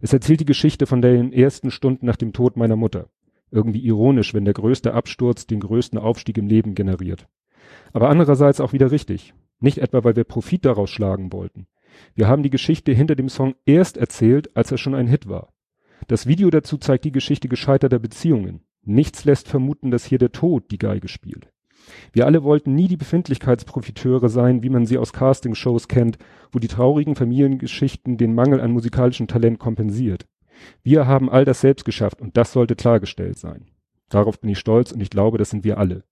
Es 0.00 0.12
erzählt 0.12 0.40
die 0.40 0.46
Geschichte 0.46 0.86
von 0.86 1.02
den 1.02 1.32
ersten 1.32 1.70
Stunden 1.70 2.06
nach 2.06 2.16
dem 2.16 2.32
Tod 2.32 2.56
meiner 2.56 2.76
Mutter. 2.76 3.08
Irgendwie 3.50 3.80
ironisch, 3.80 4.34
wenn 4.34 4.44
der 4.44 4.54
größte 4.54 4.92
Absturz 4.94 5.46
den 5.46 5.60
größten 5.60 5.98
Aufstieg 5.98 6.38
im 6.38 6.46
Leben 6.46 6.74
generiert. 6.74 7.26
Aber 7.92 8.08
andererseits 8.08 8.60
auch 8.60 8.72
wieder 8.72 8.90
richtig. 8.90 9.34
Nicht 9.60 9.78
etwa, 9.78 10.04
weil 10.04 10.16
wir 10.16 10.24
Profit 10.24 10.64
daraus 10.64 10.90
schlagen 10.90 11.32
wollten. 11.32 11.66
Wir 12.14 12.28
haben 12.28 12.42
die 12.42 12.50
Geschichte 12.50 12.92
hinter 12.92 13.16
dem 13.16 13.28
Song 13.28 13.54
erst 13.64 13.96
erzählt, 13.96 14.56
als 14.56 14.70
er 14.70 14.78
schon 14.78 14.94
ein 14.94 15.08
Hit 15.08 15.28
war. 15.28 15.52
Das 16.06 16.26
Video 16.26 16.50
dazu 16.50 16.78
zeigt 16.78 17.04
die 17.04 17.12
Geschichte 17.12 17.48
gescheiterter 17.48 17.98
Beziehungen. 17.98 18.60
Nichts 18.84 19.24
lässt 19.24 19.48
vermuten, 19.48 19.90
dass 19.90 20.04
hier 20.04 20.18
der 20.18 20.32
Tod 20.32 20.70
die 20.70 20.78
Geige 20.78 21.08
spielt. 21.08 21.50
Wir 22.12 22.26
alle 22.26 22.42
wollten 22.42 22.74
nie 22.74 22.88
die 22.88 22.96
Befindlichkeitsprofiteure 22.96 24.28
sein, 24.28 24.62
wie 24.62 24.68
man 24.68 24.86
sie 24.86 24.98
aus 24.98 25.12
Castingshows 25.12 25.88
kennt, 25.88 26.18
wo 26.52 26.58
die 26.58 26.68
traurigen 26.68 27.16
Familiengeschichten 27.16 28.16
den 28.16 28.34
Mangel 28.34 28.60
an 28.60 28.72
musikalischem 28.72 29.26
Talent 29.26 29.58
kompensiert. 29.58 30.26
Wir 30.82 31.06
haben 31.06 31.30
all 31.30 31.44
das 31.44 31.60
selbst 31.60 31.84
geschafft 31.84 32.20
und 32.20 32.36
das 32.36 32.52
sollte 32.52 32.76
klargestellt 32.76 33.38
sein. 33.38 33.66
Darauf 34.08 34.40
bin 34.40 34.50
ich 34.50 34.58
stolz 34.58 34.92
und 34.92 35.00
ich 35.00 35.10
glaube, 35.10 35.38
das 35.38 35.50
sind 35.50 35.64
wir 35.64 35.78
alle. 35.78 36.04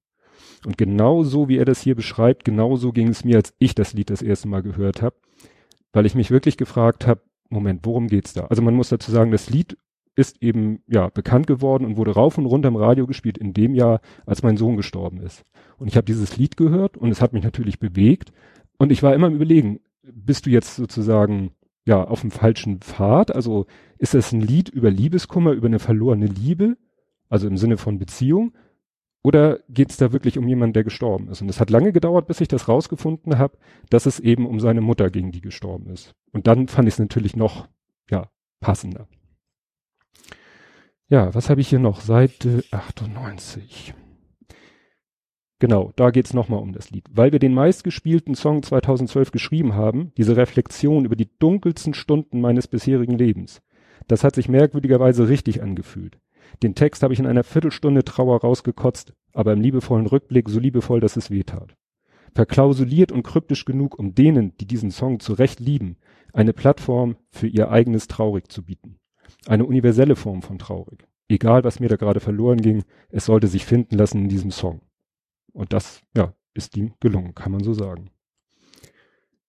Und 0.65 0.79
genau 0.79 1.23
so, 1.23 1.49
wie 1.49 1.59
er 1.59 1.65
das 1.65 1.81
hier 1.81 1.95
beschreibt, 1.95 2.45
genauso 2.45 2.93
ging 2.93 3.09
es 3.09 3.25
mir, 3.25 3.37
als 3.37 3.55
ich 3.59 3.75
das 3.75 3.93
Lied 3.93 4.11
das 4.11 4.23
erste 4.23 4.49
Mal 4.49 4.63
gehört 4.63 5.03
habe, 5.03 5.17
weil 5.93 6.07
ich 6.07 6.15
mich 6.15 6.31
wirklich 6.31 6.57
gefragt 6.57 7.07
habe, 7.07 7.21
Moment, 7.49 7.81
worum 7.85 8.09
geht's 8.09 8.35
da? 8.35 8.47
Also 8.47 8.63
man 8.63 8.75
muss 8.75 8.89
dazu 8.89 9.11
sagen, 9.11 9.31
das 9.31 9.51
Lied 9.51 9.79
ist 10.17 10.43
eben 10.43 10.83
ja 10.89 11.09
bekannt 11.09 11.47
geworden 11.47 11.85
und 11.85 11.97
wurde 11.97 12.13
rauf 12.13 12.39
und 12.39 12.47
runter 12.47 12.69
im 12.69 12.77
Radio 12.77 13.07
gespielt 13.07 13.39
in 13.39 13.53
dem 13.53 13.75
Jahr, 13.75 14.01
als 14.25 14.43
mein 14.43 14.57
Sohn 14.57 14.77
gestorben 14.77 15.21
ist. 15.21 15.45
Und 15.79 15.89
ich 15.89 15.97
habe 15.97 16.07
dieses 16.07 16.37
Lied 16.37 16.57
gehört 16.57 16.97
und 16.97 17.11
es 17.11 17.21
hat 17.21 17.33
mich 17.33 17.45
natürlich 17.45 17.79
bewegt 17.79 18.33
und 18.79 18.91
ich 18.91 19.03
war 19.03 19.15
immer 19.15 19.27
im 19.29 19.37
Überlegen, 19.37 19.81
bist 20.03 20.47
du 20.47 20.51
jetzt 20.51 20.77
sozusagen 20.77 21.53
ja 21.87 22.05
auf 22.05 22.21
dem 22.21 22.31
falschen 22.31 22.81
Pfad? 22.81 23.35
Also 23.35 23.67
ist 23.99 24.13
das 24.13 24.33
ein 24.33 24.43
Lied 24.43 24.69
über 24.69 24.91
Liebeskummer, 24.91 25.53
über 25.53 25.69
eine 25.69 25.79
verlorene 25.79 26.27
Liebe, 26.27 26.77
also 27.29 27.49
im 27.49 27.57
Sinne 27.57 27.79
von 27.79 27.99
Beziehung? 27.99 28.53
Oder 29.23 29.59
geht 29.69 29.91
es 29.91 29.97
da 29.97 30.13
wirklich 30.13 30.39
um 30.39 30.47
jemanden, 30.47 30.75
der 30.75 30.85
gestorben 30.85 31.29
ist? 31.29 31.43
Und 31.43 31.49
es 31.49 31.59
hat 31.59 31.71
lange 31.71 31.93
gedauert, 31.93 32.29
bis 32.29 32.41
ich 32.41 32.49
das 32.49 32.69
rausgefunden 32.69 33.39
habe, 33.39 33.59
dass 33.91 34.07
es 34.07 34.21
eben 34.21 34.47
um 34.47 34.61
seine 34.61 34.81
Mutter 34.81 35.11
ging, 35.11 35.33
die 35.33 35.41
gestorben 35.41 35.91
ist. 35.91 36.15
Und 36.33 36.47
dann 36.47 36.69
fand 36.69 36.87
ich 36.87 36.95
es 36.95 37.01
natürlich 37.01 37.35
noch 37.35 37.67
ja 38.09 38.31
passender. 38.61 39.09
Ja, 41.09 41.35
was 41.35 41.51
habe 41.51 41.61
ich 41.61 41.69
hier 41.69 41.79
noch? 41.79 42.01
Seite 42.01 42.63
98. 42.71 43.95
Genau, 45.59 45.93
da 45.97 46.11
geht's 46.11 46.35
nochmal 46.35 46.61
um 46.61 46.73
das 46.73 46.91
Lied. 46.91 47.07
Weil 47.11 47.33
wir 47.33 47.39
den 47.39 47.55
meistgespielten 47.55 48.35
Song 48.35 48.63
2012 48.63 49.31
geschrieben 49.31 49.75
haben, 49.75 50.13
diese 50.17 50.37
Reflexion 50.37 51.05
über 51.05 51.17
die 51.17 51.31
dunkelsten 51.39 51.95
Stunden 51.95 52.41
meines 52.41 52.69
bisherigen 52.69 53.17
Lebens. 53.17 53.63
Das 54.07 54.23
hat 54.23 54.35
sich 54.35 54.49
merkwürdigerweise 54.49 55.29
richtig 55.29 55.63
angefühlt. 55.63 56.19
Den 56.63 56.75
Text 56.75 57.03
habe 57.03 57.15
ich 57.15 57.21
in 57.21 57.27
einer 57.27 57.43
Viertelstunde 57.43 58.05
Trauer 58.05 58.41
rausgekotzt, 58.41 59.15
aber 59.33 59.53
im 59.53 59.61
liebevollen 59.61 60.07
Rückblick 60.07 60.49
so 60.49 60.61
liebevoll, 60.61 61.01
dass 61.01 61.17
es 61.17 61.31
weh 61.31 61.43
tat. 61.43 61.75
Verklausuliert 62.35 63.13
und 63.13 63.23
kryptisch 63.23 63.65
genug, 63.65 63.99
um 63.99 64.15
denen, 64.15 64.57
die 64.59 64.67
diesen 64.67 64.91
Song 64.91 65.21
zu 65.21 65.33
Recht 65.33 65.59
lieben, 65.59 65.97
eine 66.35 66.53
Plattform 66.53 67.17
für 67.31 67.47
ihr 67.47 67.71
eigenes 67.71 68.09
Traurig 68.09 68.53
zu 68.53 68.63
bieten 68.63 68.99
eine 69.47 69.65
universelle 69.65 70.17
Form 70.17 70.43
von 70.43 70.59
traurig. 70.59 71.07
Egal, 71.29 71.65
was 71.65 71.81
mir 71.81 71.89
da 71.89 71.97
gerade 71.97 72.21
verloren 72.21 72.61
ging, 72.61 72.85
es 73.11 73.27
sollte 73.27 73.49
sich 73.49 73.65
finden 73.65 73.97
lassen 73.97 74.23
in 74.23 74.29
diesem 74.29 74.51
Song. 74.51 74.81
Und 75.57 75.73
das, 75.73 76.03
ja, 76.15 76.35
ist 76.53 76.77
ihm 76.77 76.93
gelungen, 77.01 77.35
kann 77.35 77.51
man 77.51 77.65
so 77.65 77.73
sagen. 77.73 78.11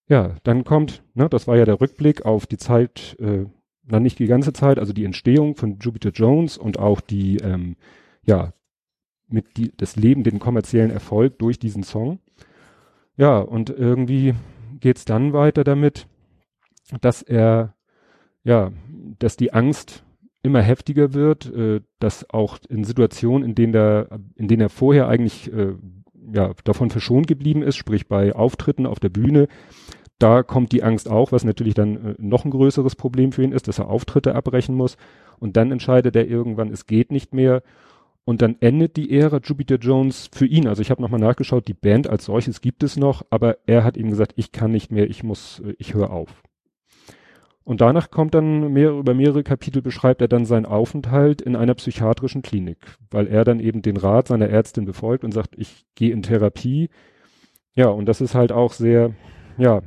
Ja, 0.07 0.37
dann 0.43 0.63
kommt, 0.63 1.03
ne, 1.15 1.27
das 1.27 1.47
war 1.47 1.57
ja 1.57 1.65
der 1.65 1.81
Rückblick 1.81 2.25
auf 2.25 2.47
die 2.47 2.57
Zeit, 2.57 3.17
äh, 3.19 3.45
na 3.83 3.99
nicht 3.99 4.17
die 4.17 4.27
ganze 4.27 4.53
Zeit, 4.53 4.79
also 4.79 4.93
die 4.93 5.03
Entstehung 5.03 5.55
von 5.55 5.79
Jupiter 5.79 6.11
Jones 6.11 6.57
und 6.57 6.79
auch 6.79 7.01
die, 7.01 7.37
ähm, 7.37 7.75
ja, 8.25 8.53
mit 9.27 9.57
die, 9.57 9.75
das 9.75 9.97
Leben, 9.97 10.23
den 10.23 10.39
kommerziellen 10.39 10.91
Erfolg 10.91 11.39
durch 11.39 11.59
diesen 11.59 11.83
Song. 11.83 12.19
Ja, 13.17 13.39
und 13.39 13.69
irgendwie 13.69 14.33
geht's 14.79 15.03
dann 15.03 15.33
weiter 15.33 15.65
damit, 15.65 16.07
dass 17.01 17.21
er, 17.21 17.75
ja, 18.45 18.71
dass 19.19 19.35
die 19.35 19.51
Angst 19.51 20.05
immer 20.47 20.61
heftiger 20.61 21.13
wird, 21.13 21.53
äh, 21.53 21.81
dass 21.99 22.29
auch 22.29 22.57
in 22.69 22.83
Situationen, 22.83 23.47
in 23.47 23.55
denen 23.55 23.73
der, 23.73 24.19
in 24.35 24.47
denen 24.47 24.61
er 24.61 24.69
vorher 24.69 25.07
eigentlich 25.07 25.53
äh, 25.53 25.73
ja 26.33 26.51
davon 26.63 26.89
verschont 26.89 27.27
geblieben 27.27 27.61
ist, 27.61 27.75
sprich 27.75 28.07
bei 28.07 28.33
Auftritten 28.33 28.85
auf 28.85 28.99
der 28.99 29.09
Bühne, 29.09 29.47
da 30.19 30.41
kommt 30.41 30.71
die 30.71 30.83
Angst 30.83 31.09
auch, 31.09 31.31
was 31.31 31.43
natürlich 31.43 31.75
dann 31.75 31.95
äh, 31.95 32.15
noch 32.17 32.45
ein 32.45 32.51
größeres 32.51 32.95
Problem 32.95 33.31
für 33.31 33.43
ihn 33.43 33.51
ist, 33.51 33.67
dass 33.67 33.79
er 33.79 33.87
Auftritte 33.87 34.33
abbrechen 34.33 34.75
muss. 34.75 34.97
Und 35.39 35.57
dann 35.57 35.71
entscheidet 35.71 36.15
er 36.15 36.27
irgendwann, 36.27 36.71
es 36.71 36.87
geht 36.87 37.11
nicht 37.11 37.33
mehr. 37.33 37.61
Und 38.25 38.41
dann 38.41 38.57
endet 38.59 38.97
die 38.97 39.11
Ära 39.11 39.39
Jupiter 39.43 39.75
Jones 39.75 40.29
für 40.33 40.45
ihn. 40.45 40.67
Also 40.67 40.81
ich 40.81 40.89
habe 40.89 41.01
nochmal 41.01 41.19
nachgeschaut, 41.19 41.67
die 41.67 41.73
Band 41.73 42.09
als 42.09 42.25
solches 42.25 42.61
gibt 42.61 42.83
es 42.83 42.97
noch, 42.97 43.25
aber 43.29 43.57
er 43.67 43.83
hat 43.83 43.95
ihm 43.95 44.09
gesagt, 44.09 44.33
ich 44.35 44.51
kann 44.51 44.71
nicht 44.71 44.91
mehr, 44.91 45.09
ich 45.09 45.23
muss, 45.23 45.59
äh, 45.59 45.75
ich 45.77 45.93
höre 45.93 46.09
auf. 46.09 46.41
Und 47.67 47.81
danach 47.81 48.11
kommt 48.11 48.33
dann 48.33 48.71
mehr, 48.71 48.91
über 48.91 49.13
mehrere 49.13 49.43
Kapitel 49.43 49.81
beschreibt 49.81 50.21
er 50.21 50.29
dann 50.29 50.45
seinen 50.45 50.65
Aufenthalt 50.65 51.41
in 51.41 51.57
einer 51.57 51.73
psychiatrischen 51.73 52.41
Klinik, 52.41 52.77
weil 53.11 53.27
er 53.27 53.43
dann 53.43 53.59
eben 53.59 53.81
den 53.81 53.97
Rat 53.97 54.29
seiner 54.29 54.47
Ärztin 54.47 54.85
befolgt 54.85 55.25
und 55.25 55.33
sagt, 55.33 55.53
ich 55.57 55.85
gehe 55.93 56.13
in 56.13 56.23
Therapie. 56.23 56.89
Ja, 57.75 57.89
und 57.89 58.05
das 58.05 58.21
ist 58.21 58.35
halt 58.35 58.53
auch 58.53 58.71
sehr, 58.71 59.15
ja, 59.57 59.81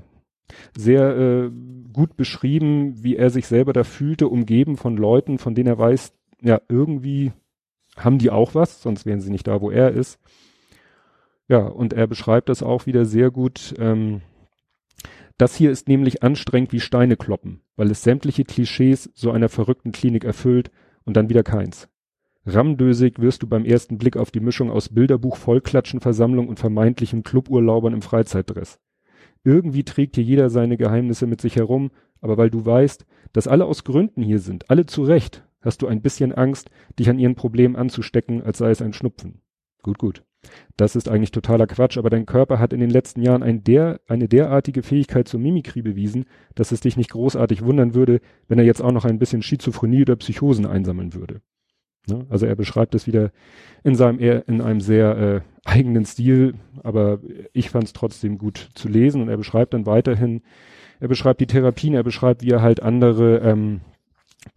sehr 0.77 1.17
äh, 1.17 1.51
gut 1.91 2.19
beschrieben, 2.19 3.03
wie 3.03 3.17
er 3.17 3.31
sich 3.31 3.47
selber 3.47 3.73
da 3.73 3.83
fühlte, 3.83 4.29
umgeben 4.29 4.77
von 4.77 4.99
Leuten, 4.99 5.39
von 5.39 5.55
denen 5.55 5.69
er 5.69 5.79
weiß, 5.79 6.13
ja, 6.43 6.61
irgendwie 6.69 7.33
haben 7.97 8.19
die 8.19 8.29
auch 8.29 8.55
was, 8.55 8.83
sonst 8.83 9.07
wären 9.07 9.23
sie 9.23 9.31
nicht 9.31 9.47
da, 9.47 9.63
wo 9.63 9.71
er 9.71 9.93
ist. 9.93 10.21
Ja, 11.49 11.61
und 11.61 11.95
er 11.95 12.07
beschreibt 12.07 12.51
das 12.51 12.63
auch 12.63 12.85
wieder 12.85 13.07
sehr 13.07 13.31
gut, 13.31 13.73
ähm, 13.79 14.21
das 15.41 15.57
hier 15.57 15.71
ist 15.71 15.89
nämlich 15.89 16.23
anstrengend 16.23 16.73
wie 16.73 16.81
Steine 16.81 17.17
kloppen, 17.17 17.63
weil 17.77 17.91
es 17.91 18.03
sämtliche 18.03 18.45
Klischees 18.45 19.11
so 19.15 19.31
einer 19.31 19.49
verrückten 19.49 19.91
Klinik 19.91 20.25
erfüllt 20.25 20.71
und 21.05 21.17
dann 21.17 21.31
wieder 21.31 21.43
keins. 21.43 21.89
Rammdösig 22.45 23.19
wirst 23.21 23.43
du 23.43 23.47
beim 23.47 23.65
ersten 23.65 23.97
Blick 23.97 24.17
auf 24.17 24.31
die 24.31 24.41
Mischung 24.41 24.71
aus 24.71 24.91
Bilderbuch, 24.91 25.37
Vollklatschenversammlung 25.37 26.49
und 26.49 26.59
vermeintlichen 26.59 27.23
Cluburlaubern 27.23 27.95
im 27.95 28.03
Freizeitdress. 28.03 28.81
Irgendwie 29.43 29.85
trägt 29.85 30.17
hier 30.17 30.25
jeder 30.25 30.51
seine 30.51 30.77
Geheimnisse 30.77 31.27
mit 31.27 31.41
sich 31.41 31.57
herum, 31.57 31.91
aber 32.21 32.37
weil 32.37 32.51
du 32.51 32.65
weißt, 32.67 33.07
dass 33.33 33.49
alle 33.49 33.65
aus 33.65 33.85
Gründen 33.85 34.23
hier 34.23 34.41
sind, 34.41 34.69
alle 34.69 34.85
zu 34.85 35.03
Recht, 35.03 35.45
hast 35.63 35.81
du 35.81 35.87
ein 35.87 36.03
bisschen 36.03 36.33
Angst, 36.33 36.71
dich 36.99 37.09
an 37.09 37.19
ihren 37.19 37.35
Problemen 37.35 37.77
anzustecken, 37.77 38.43
als 38.43 38.59
sei 38.59 38.71
es 38.71 38.83
ein 38.83 38.93
Schnupfen. 38.93 39.41
Gut, 39.83 39.99
gut. 39.99 40.23
Das 40.77 40.97
ist 40.97 41.09
eigentlich 41.09 41.31
totaler 41.31 41.67
Quatsch, 41.67 41.99
aber 41.99 42.09
dein 42.09 42.27
Körper 42.27 42.59
hat 42.59 42.73
in 42.73 42.81
den 42.81 42.91
letzten 42.91 43.23
Jahren 43.23 43.43
ein 43.43 43.63
der, 43.63 44.01
eine 44.09 44.29
derartige 44.29 44.83
Fähigkeit 44.83 45.29
zur 45.29 45.41
Mimikrie 45.41 45.83
bewiesen, 45.83 46.25
dass 46.55 46.73
es 46.73 46.81
dich 46.81 46.97
nicht 46.97 47.11
großartig 47.11 47.63
wundern 47.63 47.95
würde, 47.95 48.21
wenn 48.49 48.59
er 48.59 48.65
jetzt 48.65 48.81
auch 48.81 48.93
noch 48.93 49.05
ein 49.05 49.19
bisschen 49.19 49.43
Schizophrenie 49.43 50.03
oder 50.03 50.17
Psychosen 50.17 50.67
einsammeln 50.67 51.15
würde. 51.15 51.43
Ne? 52.09 52.27
Also 52.31 52.47
er 52.47 52.57
beschreibt 52.57 52.95
es 52.95 53.07
wieder 53.07 53.31
in 53.85 53.95
seinem 53.95 54.19
eher 54.19 54.49
in 54.49 54.61
einem 54.61 54.81
sehr 54.81 55.17
äh, 55.19 55.41
eigenen 55.65 56.07
Stil, 56.07 56.55
aber 56.83 57.21
ich 57.53 57.71
fand 57.71 57.85
es 57.85 57.93
trotzdem 57.93 58.39
gut 58.39 58.71
zu 58.75 58.89
lesen 58.89 59.21
und 59.23 59.29
er 59.29 59.37
beschreibt 59.37 59.75
dann 59.75 59.87
weiterhin, 59.87 60.43
er 60.99 61.09
beschreibt 61.09 61.41
die 61.41 61.47
Therapien, 61.47 61.95
er 61.95 62.03
beschreibt, 62.03 62.43
wie 62.43 62.51
er 62.51 62.63
halt 62.63 62.83
andere 62.83 63.39
ähm, 63.39 63.81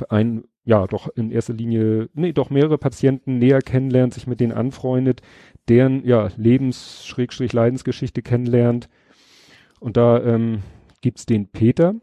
ein, 0.10 0.44
ja, 0.66 0.88
doch 0.88 1.10
in 1.16 1.32
erster 1.32 1.54
Linie, 1.54 2.10
nee, 2.14 2.32
doch 2.32 2.50
mehrere 2.50 2.78
Patienten 2.78 3.38
näher 3.38 3.62
kennenlernt, 3.62 4.14
sich 4.14 4.28
mit 4.28 4.40
denen 4.40 4.54
anfreundet, 4.54 5.22
deren, 5.70 6.06
ja, 6.06 6.30
Lebens-Leidensgeschichte 6.36 8.22
kennenlernt. 8.22 8.90
Und 9.80 9.98
da 9.98 10.22
ähm, 10.24 10.64
gibt's 11.02 11.26
den 11.26 11.48
Peter 11.48 11.96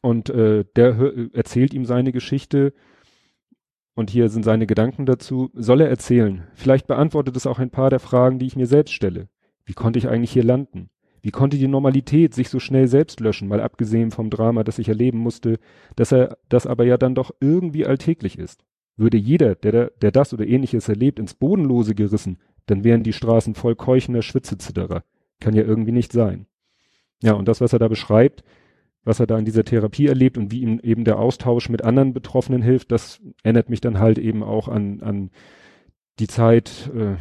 und 0.00 0.30
äh, 0.30 0.64
der 0.76 0.96
erzählt 1.32 1.74
ihm 1.74 1.84
seine 1.84 2.12
Geschichte 2.12 2.72
und 3.94 4.10
hier 4.10 4.28
sind 4.28 4.44
seine 4.44 4.66
Gedanken 4.66 5.06
dazu. 5.06 5.50
Soll 5.54 5.80
er 5.80 5.88
erzählen? 5.88 6.46
Vielleicht 6.54 6.86
beantwortet 6.86 7.36
es 7.36 7.46
auch 7.46 7.58
ein 7.58 7.70
paar 7.70 7.90
der 7.90 8.00
Fragen, 8.00 8.38
die 8.38 8.46
ich 8.46 8.56
mir 8.56 8.66
selbst 8.66 8.94
stelle. 8.94 9.28
Wie 9.64 9.74
konnte 9.74 9.98
ich 9.98 10.08
eigentlich 10.08 10.32
hier 10.32 10.44
landen? 10.44 10.88
Wie 11.20 11.32
konnte 11.32 11.58
die 11.58 11.68
Normalität 11.68 12.32
sich 12.32 12.48
so 12.48 12.60
schnell 12.60 12.86
selbst 12.86 13.20
löschen, 13.20 13.48
mal 13.48 13.60
abgesehen 13.60 14.10
vom 14.10 14.30
Drama, 14.30 14.62
das 14.62 14.78
ich 14.78 14.88
erleben 14.88 15.18
musste, 15.18 15.58
dass 15.96 16.12
er 16.12 16.38
das 16.48 16.66
aber 16.66 16.84
ja 16.84 16.96
dann 16.96 17.14
doch 17.14 17.32
irgendwie 17.40 17.84
alltäglich 17.84 18.38
ist? 18.38 18.64
Würde 18.98 19.16
jeder, 19.16 19.54
der, 19.54 19.90
der 19.90 20.10
das 20.10 20.34
oder 20.34 20.46
ähnliches 20.46 20.88
erlebt, 20.88 21.18
ins 21.18 21.32
Bodenlose 21.32 21.94
gerissen, 21.94 22.38
dann 22.66 22.84
wären 22.84 23.04
die 23.04 23.12
Straßen 23.12 23.54
voll 23.54 23.76
keuchender 23.76 24.22
Schwitzezitterer. 24.22 25.04
Kann 25.40 25.54
ja 25.54 25.62
irgendwie 25.62 25.92
nicht 25.92 26.12
sein. 26.12 26.46
Ja, 27.22 27.32
und 27.32 27.48
das, 27.48 27.60
was 27.60 27.72
er 27.72 27.78
da 27.78 27.88
beschreibt, 27.88 28.44
was 29.04 29.20
er 29.20 29.26
da 29.26 29.38
in 29.38 29.44
dieser 29.44 29.64
Therapie 29.64 30.06
erlebt 30.06 30.36
und 30.36 30.52
wie 30.52 30.60
ihm 30.60 30.80
eben 30.82 31.04
der 31.04 31.18
Austausch 31.18 31.68
mit 31.68 31.84
anderen 31.84 32.12
Betroffenen 32.12 32.60
hilft, 32.60 32.92
das 32.92 33.20
erinnert 33.42 33.70
mich 33.70 33.80
dann 33.80 33.98
halt 33.98 34.18
eben 34.18 34.42
auch 34.42 34.68
an, 34.68 35.00
an 35.00 35.30
die 36.18 36.26
Zeit, 36.26 36.90
äh, 36.94 37.16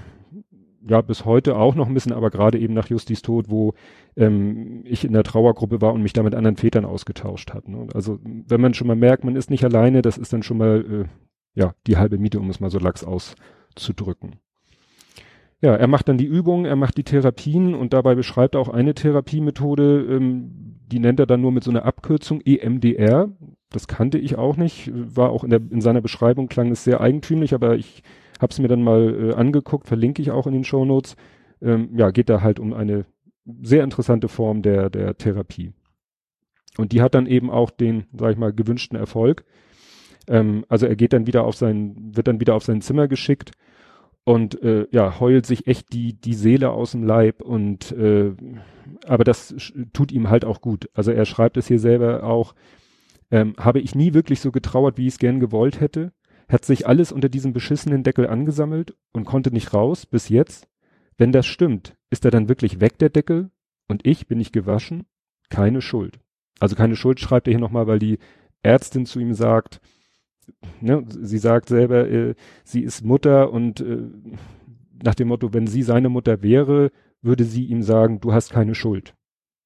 ja, 0.89 1.01
bis 1.01 1.25
heute 1.25 1.57
auch 1.57 1.75
noch 1.75 1.87
ein 1.87 1.93
bisschen, 1.93 2.13
aber 2.13 2.29
gerade 2.29 2.57
eben 2.59 2.73
nach 2.73 2.89
Justis 2.89 3.21
Tod, 3.21 3.49
wo 3.49 3.73
ähm, 4.15 4.81
ich 4.85 5.05
in 5.05 5.13
der 5.13 5.23
Trauergruppe 5.23 5.81
war 5.81 5.93
und 5.93 6.01
mich 6.01 6.13
da 6.13 6.23
mit 6.23 6.33
anderen 6.33 6.57
Vätern 6.57 6.85
ausgetauscht 6.85 7.53
hat. 7.53 7.67
Ne? 7.67 7.87
Also 7.93 8.19
wenn 8.23 8.61
man 8.61 8.73
schon 8.73 8.87
mal 8.87 8.95
merkt, 8.95 9.23
man 9.23 9.35
ist 9.35 9.49
nicht 9.49 9.63
alleine, 9.63 10.01
das 10.01 10.17
ist 10.17 10.33
dann 10.33 10.43
schon 10.43 10.57
mal 10.57 11.05
äh, 11.05 11.26
ja 11.57 11.73
die 11.87 11.97
halbe 11.97 12.17
Miete, 12.17 12.39
um 12.39 12.49
es 12.49 12.59
mal 12.59 12.69
so 12.69 12.79
lax 12.79 13.03
auszudrücken. 13.03 14.35
Ja, 15.59 15.75
er 15.75 15.87
macht 15.87 16.07
dann 16.07 16.19
die 16.19 16.25
Übungen, 16.25 16.65
er 16.65 16.75
macht 16.75 16.97
die 16.97 17.03
Therapien 17.03 17.73
und 17.73 17.93
dabei 17.93 18.13
beschreibt 18.13 18.55
er 18.55 18.61
auch 18.61 18.69
eine 18.69 18.93
Therapiemethode, 18.93 20.05
ähm, 20.07 20.77
die 20.85 20.99
nennt 20.99 21.19
er 21.19 21.25
dann 21.25 21.41
nur 21.41 21.51
mit 21.51 21.63
so 21.63 21.71
einer 21.71 21.83
Abkürzung 21.83 22.41
EMDR. 22.41 23.29
Das 23.69 23.87
kannte 23.87 24.19
ich 24.19 24.37
auch 24.37 24.55
nicht, 24.55 24.91
war 24.93 25.31
auch 25.31 25.43
in, 25.43 25.49
der, 25.49 25.59
in 25.71 25.81
seiner 25.81 26.01
Beschreibung 26.01 26.47
klang 26.47 26.71
es 26.71 26.83
sehr 26.83 27.01
eigentümlich, 27.01 27.53
aber 27.55 27.75
ich 27.75 28.03
habe 28.39 28.51
es 28.51 28.59
mir 28.59 28.67
dann 28.67 28.83
mal 28.83 29.31
äh, 29.31 29.33
angeguckt, 29.33 29.87
verlinke 29.87 30.21
ich 30.21 30.29
auch 30.29 30.45
in 30.45 30.53
den 30.53 30.63
Show 30.63 30.85
Notes. 30.85 31.15
Ähm, 31.59 31.89
ja, 31.97 32.11
geht 32.11 32.29
da 32.29 32.41
halt 32.41 32.59
um 32.59 32.73
eine 32.73 33.05
sehr 33.63 33.83
interessante 33.83 34.27
Form 34.27 34.61
der, 34.61 34.91
der 34.91 35.17
Therapie. 35.17 35.73
Und 36.77 36.91
die 36.91 37.01
hat 37.01 37.15
dann 37.15 37.25
eben 37.25 37.49
auch 37.49 37.71
den, 37.71 38.05
sag 38.13 38.31
ich 38.31 38.37
mal, 38.37 38.53
gewünschten 38.53 38.97
Erfolg. 38.97 39.43
Ähm, 40.27 40.65
also 40.69 40.85
er 40.85 40.95
geht 40.95 41.13
dann 41.13 41.27
wieder 41.27 41.43
auf 41.43 41.55
sein, 41.55 41.95
wird 42.15 42.27
dann 42.27 42.39
wieder 42.39 42.55
auf 42.55 42.63
sein 42.63 42.81
Zimmer 42.81 43.07
geschickt 43.07 43.51
und 44.23 44.61
äh, 44.61 44.87
ja, 44.91 45.19
heult 45.19 45.45
sich 45.45 45.67
echt 45.67 45.93
die, 45.93 46.13
die 46.13 46.33
Seele 46.33 46.71
aus 46.71 46.91
dem 46.91 47.03
Leib 47.03 47.41
und 47.41 47.91
äh, 47.91 48.33
aber 49.05 49.23
das 49.23 49.55
tut 49.93 50.11
ihm 50.11 50.29
halt 50.29 50.45
auch 50.45 50.61
gut. 50.61 50.89
Also 50.93 51.11
er 51.11 51.25
schreibt 51.25 51.57
es 51.57 51.67
hier 51.67 51.79
selber 51.79 52.23
auch, 52.23 52.55
ähm, 53.31 53.53
habe 53.57 53.79
ich 53.79 53.95
nie 53.95 54.13
wirklich 54.13 54.39
so 54.39 54.51
getrauert, 54.51 54.97
wie 54.97 55.07
ich 55.07 55.13
es 55.13 55.19
gern 55.19 55.39
gewollt 55.39 55.79
hätte 55.79 56.11
hat 56.49 56.63
sich 56.63 56.87
alles 56.87 57.11
unter 57.11 57.29
diesem 57.29 57.53
beschissenen 57.53 58.03
Deckel 58.03 58.27
angesammelt 58.27 58.95
und 59.11 59.25
konnte 59.25 59.51
nicht 59.51 59.73
raus 59.73 60.05
bis 60.05 60.29
jetzt. 60.29 60.67
Wenn 61.17 61.31
das 61.31 61.45
stimmt, 61.45 61.95
ist 62.09 62.25
er 62.25 62.31
dann 62.31 62.47
wirklich 62.47 62.79
weg, 62.79 62.97
der 62.99 63.09
Deckel? 63.09 63.51
Und 63.87 64.05
ich 64.05 64.27
bin 64.27 64.37
nicht 64.37 64.53
gewaschen? 64.53 65.05
Keine 65.49 65.81
Schuld. 65.81 66.19
Also 66.59 66.75
keine 66.75 66.95
Schuld 66.95 67.19
schreibt 67.19 67.47
er 67.47 67.51
hier 67.51 67.59
nochmal, 67.59 67.87
weil 67.87 67.99
die 67.99 68.19
Ärztin 68.63 69.05
zu 69.05 69.19
ihm 69.19 69.33
sagt, 69.33 69.81
ne, 70.81 71.03
sie 71.07 71.37
sagt 71.37 71.69
selber, 71.69 72.09
äh, 72.09 72.35
sie 72.63 72.81
ist 72.81 73.03
Mutter 73.03 73.51
und 73.51 73.81
äh, 73.81 74.09
nach 75.03 75.15
dem 75.15 75.27
Motto, 75.27 75.53
wenn 75.53 75.67
sie 75.67 75.83
seine 75.83 76.09
Mutter 76.09 76.41
wäre, 76.41 76.91
würde 77.21 77.43
sie 77.43 77.65
ihm 77.65 77.83
sagen, 77.83 78.19
du 78.19 78.33
hast 78.33 78.51
keine 78.51 78.75
Schuld. 78.75 79.15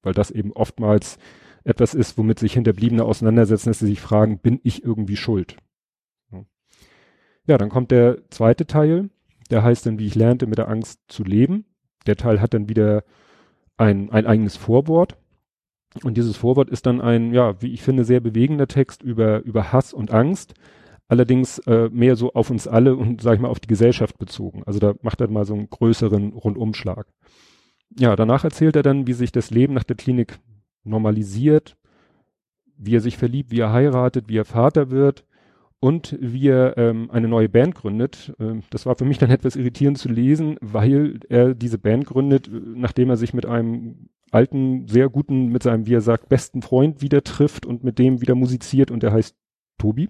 Weil 0.02 0.14
das 0.14 0.30
eben 0.30 0.52
oftmals 0.52 1.18
etwas 1.64 1.94
ist, 1.94 2.18
womit 2.18 2.38
sich 2.38 2.54
Hinterbliebene 2.54 3.04
auseinandersetzen, 3.04 3.70
dass 3.70 3.78
sie 3.78 3.86
sich 3.86 4.00
fragen, 4.00 4.38
bin 4.38 4.60
ich 4.62 4.84
irgendwie 4.84 5.16
schuld? 5.16 5.56
Ja, 7.46 7.58
dann 7.58 7.70
kommt 7.70 7.90
der 7.90 8.18
zweite 8.30 8.66
Teil, 8.66 9.10
der 9.50 9.62
heißt 9.62 9.86
dann, 9.86 9.98
wie 9.98 10.06
ich 10.06 10.14
lernte, 10.14 10.46
mit 10.46 10.58
der 10.58 10.68
Angst 10.68 11.00
zu 11.08 11.24
leben. 11.24 11.64
Der 12.06 12.16
Teil 12.16 12.40
hat 12.40 12.54
dann 12.54 12.68
wieder 12.68 13.04
ein, 13.76 14.10
ein 14.10 14.26
eigenes 14.26 14.56
Vorwort. 14.56 15.16
Und 16.02 16.16
dieses 16.16 16.36
Vorwort 16.36 16.70
ist 16.70 16.86
dann 16.86 17.00
ein, 17.00 17.32
ja, 17.32 17.60
wie 17.60 17.72
ich 17.72 17.82
finde, 17.82 18.04
sehr 18.04 18.20
bewegender 18.20 18.66
Text 18.66 19.02
über, 19.02 19.42
über 19.42 19.72
Hass 19.72 19.92
und 19.92 20.10
Angst. 20.10 20.54
Allerdings 21.08 21.58
äh, 21.60 21.90
mehr 21.90 22.16
so 22.16 22.32
auf 22.32 22.50
uns 22.50 22.66
alle 22.66 22.96
und, 22.96 23.20
sag 23.20 23.34
ich 23.34 23.40
mal, 23.40 23.48
auf 23.48 23.60
die 23.60 23.68
Gesellschaft 23.68 24.18
bezogen. 24.18 24.62
Also 24.64 24.78
da 24.78 24.94
macht 25.02 25.20
er 25.20 25.28
mal 25.28 25.44
so 25.44 25.54
einen 25.54 25.68
größeren 25.68 26.32
Rundumschlag. 26.32 27.06
Ja, 27.98 28.16
danach 28.16 28.44
erzählt 28.44 28.76
er 28.76 28.82
dann, 28.82 29.06
wie 29.06 29.12
sich 29.12 29.32
das 29.32 29.50
Leben 29.50 29.74
nach 29.74 29.84
der 29.84 29.96
Klinik 29.96 30.38
normalisiert, 30.84 31.76
wie 32.78 32.96
er 32.96 33.00
sich 33.00 33.18
verliebt, 33.18 33.50
wie 33.50 33.60
er 33.60 33.72
heiratet, 33.72 34.28
wie 34.28 34.38
er 34.38 34.46
Vater 34.46 34.90
wird 34.90 35.24
und 35.80 36.16
wie 36.20 36.48
er 36.48 36.78
ähm, 36.78 37.10
eine 37.10 37.28
neue 37.28 37.48
Band 37.48 37.74
gründet. 37.74 38.32
Ähm, 38.40 38.62
das 38.70 38.86
war 38.86 38.96
für 38.96 39.04
mich 39.04 39.18
dann 39.18 39.30
etwas 39.32 39.56
irritierend 39.56 39.98
zu 39.98 40.08
lesen, 40.08 40.56
weil 40.60 41.20
er 41.28 41.54
diese 41.54 41.78
Band 41.78 42.06
gründet, 42.06 42.48
äh, 42.48 42.52
nachdem 42.74 43.10
er 43.10 43.16
sich 43.16 43.34
mit 43.34 43.44
einem 43.44 44.08
alten, 44.32 44.88
sehr 44.88 45.08
guten, 45.08 45.48
mit 45.48 45.62
seinem, 45.62 45.86
wie 45.86 45.94
er 45.94 46.00
sagt, 46.00 46.28
besten 46.28 46.62
Freund 46.62 47.02
wieder 47.02 47.22
trifft 47.22 47.66
und 47.66 47.84
mit 47.84 47.98
dem 47.98 48.20
wieder 48.20 48.34
musiziert 48.34 48.90
und 48.90 49.02
der 49.02 49.12
heißt 49.12 49.36
Tobi. 49.78 50.08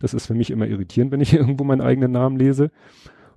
Das 0.00 0.14
ist 0.14 0.26
für 0.26 0.34
mich 0.34 0.50
immer 0.50 0.66
irritierend, 0.66 1.12
wenn 1.12 1.20
ich 1.20 1.34
irgendwo 1.34 1.64
meinen 1.64 1.80
eigenen 1.80 2.12
Namen 2.12 2.36
lese. 2.36 2.70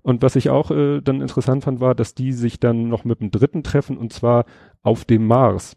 Und 0.01 0.21
was 0.21 0.35
ich 0.35 0.49
auch 0.49 0.71
äh, 0.71 1.01
dann 1.01 1.21
interessant 1.21 1.63
fand, 1.63 1.81
war, 1.81 1.93
dass 1.93 2.15
die 2.15 2.31
sich 2.31 2.59
dann 2.59 2.87
noch 2.87 3.03
mit 3.03 3.19
dem 3.19 3.31
dritten 3.31 3.63
treffen 3.63 3.97
und 3.97 4.13
zwar 4.13 4.45
auf 4.81 5.03
dem 5.03 5.25
Mars. 5.25 5.75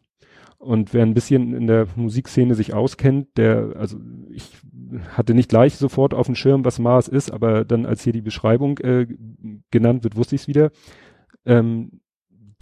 Und 0.58 0.94
wer 0.94 1.02
ein 1.02 1.14
bisschen 1.14 1.54
in 1.54 1.66
der 1.66 1.88
Musikszene 1.96 2.54
sich 2.54 2.72
auskennt, 2.72 3.36
der, 3.36 3.74
also 3.76 3.98
ich 4.30 4.48
hatte 5.16 5.34
nicht 5.34 5.48
gleich 5.48 5.76
sofort 5.76 6.14
auf 6.14 6.26
dem 6.26 6.36
Schirm, 6.36 6.64
was 6.64 6.78
Mars 6.78 7.08
ist, 7.08 7.32
aber 7.32 7.64
dann, 7.64 7.84
als 7.84 8.04
hier 8.04 8.12
die 8.12 8.22
Beschreibung 8.22 8.78
äh, 8.78 9.08
genannt 9.72 10.04
wird, 10.04 10.14
wusste 10.14 10.36
ich 10.36 10.42
es 10.42 10.48
wieder. 10.48 10.70
Ähm, 11.44 12.01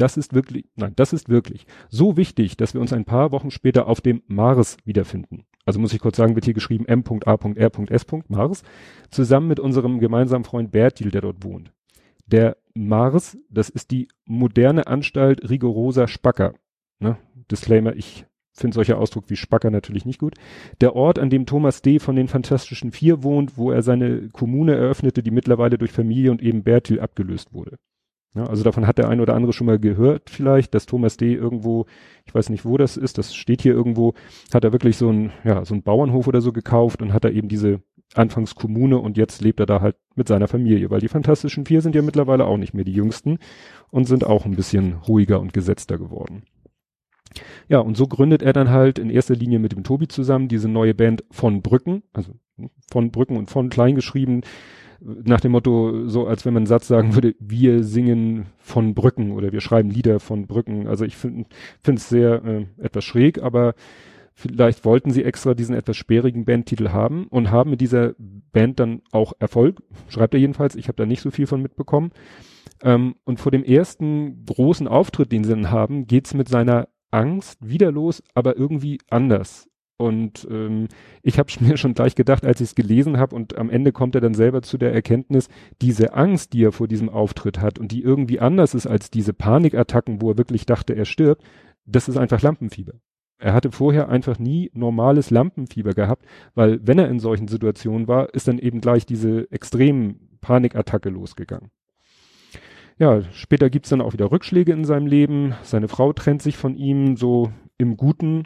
das 0.01 0.17
ist 0.17 0.35
wirklich, 0.35 0.65
nein, 0.77 0.93
das 0.97 1.13
ist 1.13 1.29
wirklich 1.29 1.67
so 1.89 2.17
wichtig, 2.17 2.57
dass 2.57 2.75
wir 2.75 2.81
uns 2.81 2.93
ein 2.93 3.05
paar 3.05 3.33
Wochen 3.33 3.51
später 3.51 3.87
auf 3.87 4.01
dem 4.01 4.23
Mars 4.27 4.77
wiederfinden. 4.85 5.45
Also 5.67 5.79
muss 5.79 5.93
ich 5.93 6.01
kurz 6.01 6.17
sagen, 6.17 6.35
wird 6.35 6.47
hier 6.47 6.55
geschrieben 6.55 6.87
M.A.R.S. 6.87 8.07
Mars, 8.29 8.63
zusammen 9.11 9.49
mit 9.49 9.61
unserem 9.61 10.01
gemeinsamen 10.01 10.45
Freund 10.45 10.73
Bertil, 10.73 11.11
der 11.11 11.21
dort 11.21 11.45
wohnt. 11.45 11.73
Der 12.27 12.57
Mars, 12.75 13.37
das 13.51 13.69
ist 13.69 13.91
die 13.91 14.09
moderne 14.25 14.87
Anstalt 14.87 15.49
rigoroser 15.51 16.09
Spacker. 16.09 16.55
Ne? 16.99 17.19
Disclaimer, 17.51 17.95
ich 17.95 18.25
finde 18.53 18.75
solcher 18.75 18.99
Ausdruck 18.99 19.25
wie 19.29 19.37
Spacker 19.37 19.71
natürlich 19.71 20.07
nicht 20.07 20.19
gut. 20.19 20.35
Der 20.81 20.97
Ort, 20.97 21.19
an 21.19 21.31
dem 21.31 21.47
Thomas 21.47 21.83
D. 21.83 21.99
von 21.99 22.17
den 22.17 22.29
Fantastischen 22.29 22.93
Vier 22.93 23.23
wohnt, 23.23 23.57
wo 23.59 23.71
er 23.71 23.83
seine 23.83 24.29
Kommune 24.31 24.75
eröffnete, 24.75 25.23
die 25.23 25.31
mittlerweile 25.31 25.79
durch 25.79 25.93
Familie 25.93 26.31
und 26.31 26.43
eben 26.43 26.63
Bertil 26.63 27.01
abgelöst 27.01 27.53
wurde. 27.53 27.77
Ja, 28.35 28.45
also 28.45 28.63
davon 28.63 28.87
hat 28.87 28.99
der 28.99 29.09
ein 29.09 29.21
oder 29.21 29.35
andere 29.35 29.53
schon 29.53 29.67
mal 29.67 29.81
gehört 29.81 30.31
vielleicht, 30.31 30.75
dass 30.75 30.87
Thomas 30.87 31.17
D. 31.17 31.35
irgendwo, 31.35 31.87
ich 32.27 32.35
weiß 32.35 32.49
nicht 32.51 32.65
wo 32.65 32.77
das 32.77 32.97
ist, 32.97 33.19
das 33.19 33.35
steht 33.35 33.63
hier 33.63 33.73
irgendwo, 33.73 34.15
hat 34.55 34.63
er 34.63 34.73
wirklich 34.73 34.97
so 34.97 35.11
ein, 35.11 35.33
ja, 35.43 35.65
so 35.65 35.75
ein 35.75 35.83
Bauernhof 35.83 36.29
oder 36.29 36.41
so 36.41 36.53
gekauft 36.53 37.03
und 37.03 37.13
hat 37.13 37.25
er 37.25 37.33
eben 37.33 37.49
diese 37.49 37.81
Anfangskommune 38.15 38.99
und 38.99 39.17
jetzt 39.17 39.43
lebt 39.43 39.59
er 39.59 39.67
da 39.67 39.81
halt 39.81 39.97
mit 40.15 40.29
seiner 40.29 40.47
Familie, 40.47 40.91
weil 40.91 41.01
die 41.01 41.09
Fantastischen 41.09 41.67
Vier 41.67 41.81
sind 41.81 41.95
ja 41.95 42.03
mittlerweile 42.03 42.45
auch 42.45 42.57
nicht 42.57 42.75
mehr 42.75 42.85
die 42.85 42.93
Jüngsten 42.93 43.39
und 43.91 44.07
sind 44.07 44.25
auch 44.25 44.45
ein 44.47 44.57
bisschen 44.57 44.95
ruhiger 44.95 45.41
und 45.41 45.53
gesetzter 45.53 45.99
geworden. 45.99 46.45
Ja, 47.69 47.79
und 47.79 47.97
so 47.97 48.07
gründet 48.07 48.43
er 48.43 48.53
dann 48.53 48.71
halt 48.71 48.99
in 48.99 49.11
erster 49.11 49.35
Linie 49.35 49.61
mit 49.61 49.73
dem 49.73 49.85
Tobi 49.85 50.09
zusammen 50.09 50.49
diese 50.49 50.69
neue 50.69 50.95
Band 50.95 51.25
von 51.31 51.63
Brücken, 51.63 52.03
also 52.13 52.33
von 52.91 53.11
Brücken 53.11 53.37
und 53.37 53.51
von 53.51 53.71
klein 53.71 53.95
geschrieben, 53.95 54.43
nach 55.01 55.41
dem 55.41 55.53
Motto, 55.53 56.09
so 56.09 56.27
als 56.27 56.45
wenn 56.45 56.55
man 56.55 56.63
einen 56.63 56.67
Satz 56.67 56.87
sagen 56.87 57.15
würde, 57.15 57.35
wir 57.41 57.85
singen 57.85 58.47
von 58.59 58.95
Brücken 58.95 59.33
oder 59.33 59.53
wir 59.53 59.61
schreiben 59.61 59.91
Lieder 59.91 60.21
von 60.21 60.47
Brücken. 60.47 60.87
Also 60.87 61.05
ich 61.05 61.17
finde 61.17 61.47
es 61.85 62.09
sehr 62.09 62.45
äh, 62.45 62.67
etwas 62.79 63.05
schräg, 63.05 63.43
aber 63.43 63.75
vielleicht 64.35 64.85
wollten 64.85 65.11
sie 65.11 65.25
extra 65.25 65.55
diesen 65.55 65.75
etwas 65.75 65.97
sperrigen 65.97 66.45
Bandtitel 66.45 66.91
haben 66.91 67.27
und 67.29 67.51
haben 67.51 67.71
mit 67.71 67.81
dieser 67.81 68.15
Band 68.53 68.81
dann 68.81 69.03
auch 69.11 69.33
Erfolg, 69.39 69.83
schreibt 70.09 70.35
er 70.35 70.41
jedenfalls, 70.41 70.75
ich 70.75 70.89
habe 70.89 70.97
da 70.97 71.07
nicht 71.07 71.23
so 71.23 71.31
viel 71.31 71.47
von 71.47 71.63
mitbekommen. 71.63 72.13
Ähm, 72.83 73.15
und 73.25 73.41
vor 73.41 73.53
dem 73.53 73.65
ersten 73.65 74.45
großen 74.47 74.89
Auftritt, 74.89 75.33
den 75.33 75.45
sie 75.45 75.51
dann 75.51 75.71
haben, 75.71 76.07
geht's 76.07 76.35
mit 76.35 76.49
seiner 76.49 76.89
Angst 77.11 77.59
wieder 77.61 77.91
los, 77.91 78.23
aber 78.35 78.57
irgendwie 78.57 78.99
anders. 79.11 79.70
Und 80.01 80.49
ähm, 80.51 80.89
ich 81.23 81.39
habe 81.39 81.53
mir 81.61 81.77
schon 81.77 81.93
gleich 81.93 82.15
gedacht, 82.15 82.47
als 82.47 82.61
ich 82.61 82.69
es 82.69 82.75
gelesen 82.75 83.19
habe 83.19 83.37
und 83.37 83.59
am 83.59 83.69
Ende 83.69 83.93
kommt 83.93 84.15
er 84.15 84.23
dann 84.23 84.35
selber 84.35 84.63
zu 84.63 84.79
der 84.79 84.95
Erkenntnis, 84.95 85.49
diese 85.83 86.15
Angst, 86.15 86.55
die 86.55 86.65
er 86.65 86.73
vor 86.73 86.89
diesem 86.89 87.11
Auftritt 87.11 87.61
hat 87.61 87.79
und 87.79 87.93
die 87.93 88.03
irgendwie 88.03 88.41
anders 88.41 88.75
ist 88.75 88.87
als 88.87 89.11
diese 89.11 89.35
Panikattacken, 89.35 90.23
wo 90.23 90.31
er 90.31 90.39
wirklich 90.39 90.65
dachte, 90.65 90.97
er 90.97 91.05
stirbt, 91.05 91.45
das 91.85 92.09
ist 92.09 92.17
einfach 92.17 92.41
Lampenfieber. 92.41 92.95
Er 93.39 93.53
hatte 93.53 93.71
vorher 93.71 94.09
einfach 94.09 94.39
nie 94.39 94.71
normales 94.73 95.31
Lampenfieber 95.31 95.93
gehabt, 95.93 96.25
weil 96.55 96.81
wenn 96.83 96.99
er 96.99 97.09
in 97.09 97.21
solchen 97.21 97.49
Situationen 97.49 98.09
war, 98.09 98.33
ist 98.35 98.49
dann 98.49 98.59
eben 98.59 98.81
gleich 98.81 99.05
diese 99.05 99.51
extremen 99.51 100.39
Panikattacke 100.41 101.11
losgegangen. 101.11 101.71
Ja, 102.99 103.23
später 103.33 103.71
gibt's 103.71 103.91
dann 103.91 104.03
auch 104.03 104.13
wieder 104.13 104.31
Rückschläge 104.31 104.73
in 104.73 104.85
seinem 104.85 105.07
Leben. 105.07 105.55
Seine 105.63 105.89
Frau 105.89 106.13
trennt 106.13 106.43
sich 106.43 106.57
von 106.57 106.75
ihm 106.75 107.17
so 107.17 107.51
im 107.79 107.97
Guten. 107.97 108.45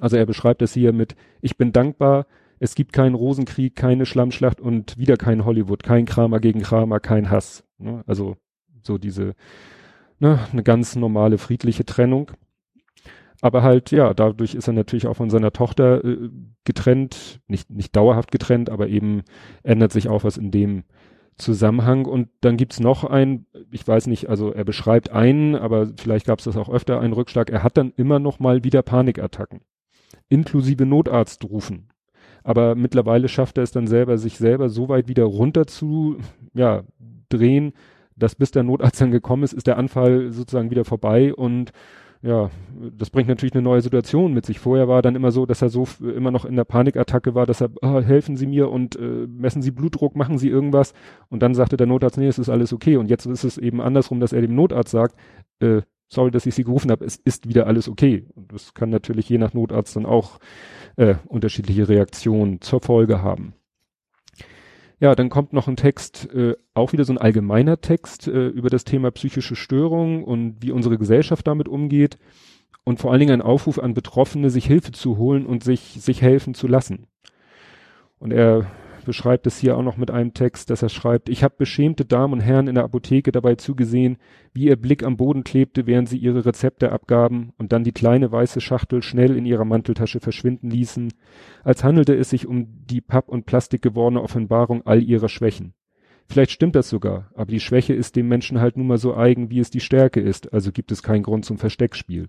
Also 0.00 0.16
er 0.16 0.26
beschreibt 0.26 0.62
es 0.62 0.72
hier 0.74 0.92
mit, 0.92 1.14
ich 1.40 1.56
bin 1.56 1.72
dankbar, 1.72 2.26
es 2.58 2.74
gibt 2.74 2.92
keinen 2.92 3.14
Rosenkrieg, 3.14 3.74
keine 3.74 4.06
Schlammschlacht 4.06 4.60
und 4.60 4.96
wieder 4.96 5.16
kein 5.16 5.44
Hollywood, 5.44 5.82
kein 5.82 6.06
Kramer 6.06 6.38
gegen 6.38 6.62
Kramer, 6.62 7.00
kein 7.00 7.30
Hass. 7.30 7.64
Ne? 7.78 8.04
Also 8.06 8.36
so 8.82 8.98
diese, 8.98 9.34
ne, 10.18 10.38
eine 10.52 10.62
ganz 10.62 10.96
normale 10.96 11.38
friedliche 11.38 11.84
Trennung. 11.84 12.30
Aber 13.40 13.64
halt, 13.64 13.90
ja, 13.90 14.14
dadurch 14.14 14.54
ist 14.54 14.68
er 14.68 14.72
natürlich 14.72 15.08
auch 15.08 15.16
von 15.16 15.28
seiner 15.28 15.52
Tochter 15.52 16.04
äh, 16.04 16.30
getrennt, 16.64 17.40
nicht, 17.48 17.68
nicht 17.70 17.96
dauerhaft 17.96 18.30
getrennt, 18.30 18.70
aber 18.70 18.86
eben 18.86 19.22
ändert 19.64 19.90
sich 19.90 20.08
auch 20.08 20.22
was 20.22 20.36
in 20.36 20.52
dem 20.52 20.84
Zusammenhang. 21.36 22.06
Und 22.06 22.28
dann 22.40 22.56
gibt's 22.56 22.78
noch 22.78 23.02
ein, 23.02 23.46
ich 23.72 23.86
weiß 23.86 24.06
nicht, 24.06 24.28
also 24.28 24.52
er 24.52 24.64
beschreibt 24.64 25.10
einen, 25.10 25.56
aber 25.56 25.88
vielleicht 26.00 26.26
gab's 26.26 26.44
das 26.44 26.56
auch 26.56 26.68
öfter, 26.68 27.00
einen 27.00 27.14
Rückschlag. 27.14 27.50
Er 27.50 27.64
hat 27.64 27.76
dann 27.76 27.92
immer 27.96 28.20
noch 28.20 28.38
mal 28.38 28.62
wieder 28.62 28.82
Panikattacken, 28.82 29.60
inklusive 30.32 30.86
Notarzt 30.86 31.44
rufen. 31.44 31.88
Aber 32.42 32.74
mittlerweile 32.74 33.28
schafft 33.28 33.58
er 33.58 33.64
es 33.64 33.70
dann 33.70 33.86
selber, 33.86 34.18
sich 34.18 34.38
selber 34.38 34.68
so 34.68 34.88
weit 34.88 35.06
wieder 35.08 35.24
runter 35.24 35.66
zu, 35.66 36.16
ja, 36.54 36.82
drehen, 37.28 37.72
dass 38.16 38.34
bis 38.34 38.50
der 38.50 38.62
Notarzt 38.62 39.00
dann 39.00 39.10
gekommen 39.10 39.42
ist, 39.42 39.52
ist 39.52 39.66
der 39.66 39.78
Anfall 39.78 40.32
sozusagen 40.32 40.70
wieder 40.70 40.84
vorbei 40.84 41.34
und 41.34 41.72
ja, 42.24 42.50
das 42.96 43.10
bringt 43.10 43.28
natürlich 43.28 43.52
eine 43.52 43.62
neue 43.62 43.80
Situation 43.80 44.32
mit 44.32 44.46
sich. 44.46 44.60
Vorher 44.60 44.86
war 44.86 45.02
dann 45.02 45.16
immer 45.16 45.32
so, 45.32 45.44
dass 45.44 45.60
er 45.60 45.70
so 45.70 45.88
immer 46.00 46.30
noch 46.30 46.44
in 46.44 46.54
der 46.54 46.64
Panikattacke 46.64 47.34
war, 47.34 47.46
dass 47.46 47.60
er, 47.60 47.70
oh, 47.82 48.00
helfen 48.00 48.36
Sie 48.36 48.46
mir 48.46 48.70
und 48.70 48.94
äh, 48.94 49.26
messen 49.26 49.60
Sie 49.60 49.72
Blutdruck, 49.72 50.14
machen 50.14 50.38
Sie 50.38 50.48
irgendwas. 50.48 50.94
Und 51.30 51.42
dann 51.42 51.54
sagte 51.54 51.76
der 51.76 51.88
Notarzt, 51.88 52.18
nee, 52.18 52.28
es 52.28 52.38
ist 52.38 52.48
alles 52.48 52.72
okay. 52.72 52.96
Und 52.96 53.10
jetzt 53.10 53.26
ist 53.26 53.42
es 53.42 53.58
eben 53.58 53.80
andersrum, 53.80 54.20
dass 54.20 54.32
er 54.32 54.40
dem 54.40 54.54
Notarzt 54.54 54.92
sagt, 54.92 55.16
äh, 55.58 55.82
sorry, 56.12 56.30
dass 56.30 56.46
ich 56.46 56.54
Sie 56.54 56.64
gerufen 56.64 56.90
habe, 56.90 57.04
es 57.04 57.16
ist 57.16 57.48
wieder 57.48 57.66
alles 57.66 57.88
okay. 57.88 58.26
Und 58.34 58.52
das 58.52 58.74
kann 58.74 58.90
natürlich 58.90 59.28
je 59.28 59.38
nach 59.38 59.54
Notarzt 59.54 59.96
dann 59.96 60.06
auch 60.06 60.38
äh, 60.96 61.14
unterschiedliche 61.26 61.88
Reaktionen 61.88 62.60
zur 62.60 62.80
Folge 62.80 63.22
haben. 63.22 63.54
Ja, 65.00 65.16
dann 65.16 65.30
kommt 65.30 65.52
noch 65.52 65.66
ein 65.66 65.76
Text, 65.76 66.32
äh, 66.32 66.54
auch 66.74 66.92
wieder 66.92 67.04
so 67.04 67.12
ein 67.12 67.18
allgemeiner 67.18 67.80
Text 67.80 68.28
äh, 68.28 68.48
über 68.48 68.68
das 68.68 68.84
Thema 68.84 69.10
psychische 69.10 69.56
Störungen 69.56 70.22
und 70.22 70.62
wie 70.62 70.70
unsere 70.70 70.98
Gesellschaft 70.98 71.46
damit 71.46 71.66
umgeht 71.66 72.18
und 72.84 73.00
vor 73.00 73.10
allen 73.10 73.20
Dingen 73.20 73.40
ein 73.40 73.42
Aufruf 73.42 73.78
an 73.78 73.94
Betroffene, 73.94 74.50
sich 74.50 74.66
Hilfe 74.66 74.92
zu 74.92 75.16
holen 75.16 75.46
und 75.46 75.64
sich, 75.64 75.96
sich 76.00 76.22
helfen 76.22 76.54
zu 76.54 76.68
lassen. 76.68 77.06
Und 78.18 78.32
er 78.32 78.66
beschreibt 79.04 79.46
es 79.46 79.58
hier 79.58 79.76
auch 79.76 79.82
noch 79.82 79.96
mit 79.96 80.10
einem 80.10 80.34
Text, 80.34 80.70
dass 80.70 80.82
er 80.82 80.88
schreibt, 80.88 81.28
ich 81.28 81.42
habe 81.44 81.54
beschämte 81.58 82.04
Damen 82.04 82.34
und 82.34 82.40
Herren 82.40 82.68
in 82.68 82.74
der 82.74 82.84
Apotheke 82.84 83.32
dabei 83.32 83.54
zugesehen, 83.54 84.16
wie 84.52 84.64
ihr 84.64 84.76
Blick 84.76 85.02
am 85.02 85.16
Boden 85.16 85.44
klebte, 85.44 85.86
während 85.86 86.08
sie 86.08 86.18
ihre 86.18 86.44
Rezepte 86.44 86.92
abgaben 86.92 87.52
und 87.58 87.72
dann 87.72 87.84
die 87.84 87.92
kleine 87.92 88.32
weiße 88.32 88.60
Schachtel 88.60 89.02
schnell 89.02 89.36
in 89.36 89.46
ihrer 89.46 89.64
Manteltasche 89.64 90.20
verschwinden 90.20 90.70
ließen, 90.70 91.12
als 91.64 91.84
handelte 91.84 92.14
es 92.14 92.30
sich 92.30 92.46
um 92.46 92.66
die 92.86 93.00
Papp- 93.00 93.28
und 93.28 93.46
Plastik 93.46 93.82
gewordene 93.82 94.22
Offenbarung 94.22 94.86
all 94.86 95.02
ihrer 95.02 95.28
Schwächen. 95.28 95.74
Vielleicht 96.28 96.50
stimmt 96.50 96.76
das 96.76 96.88
sogar, 96.88 97.30
aber 97.34 97.50
die 97.50 97.60
Schwäche 97.60 97.94
ist 97.94 98.16
dem 98.16 98.28
Menschen 98.28 98.60
halt 98.60 98.76
nun 98.76 98.86
mal 98.86 98.98
so 98.98 99.14
eigen, 99.14 99.50
wie 99.50 99.58
es 99.58 99.70
die 99.70 99.80
Stärke 99.80 100.20
ist, 100.20 100.52
also 100.52 100.72
gibt 100.72 100.92
es 100.92 101.02
keinen 101.02 101.22
Grund 101.22 101.44
zum 101.44 101.58
Versteckspiel. 101.58 102.28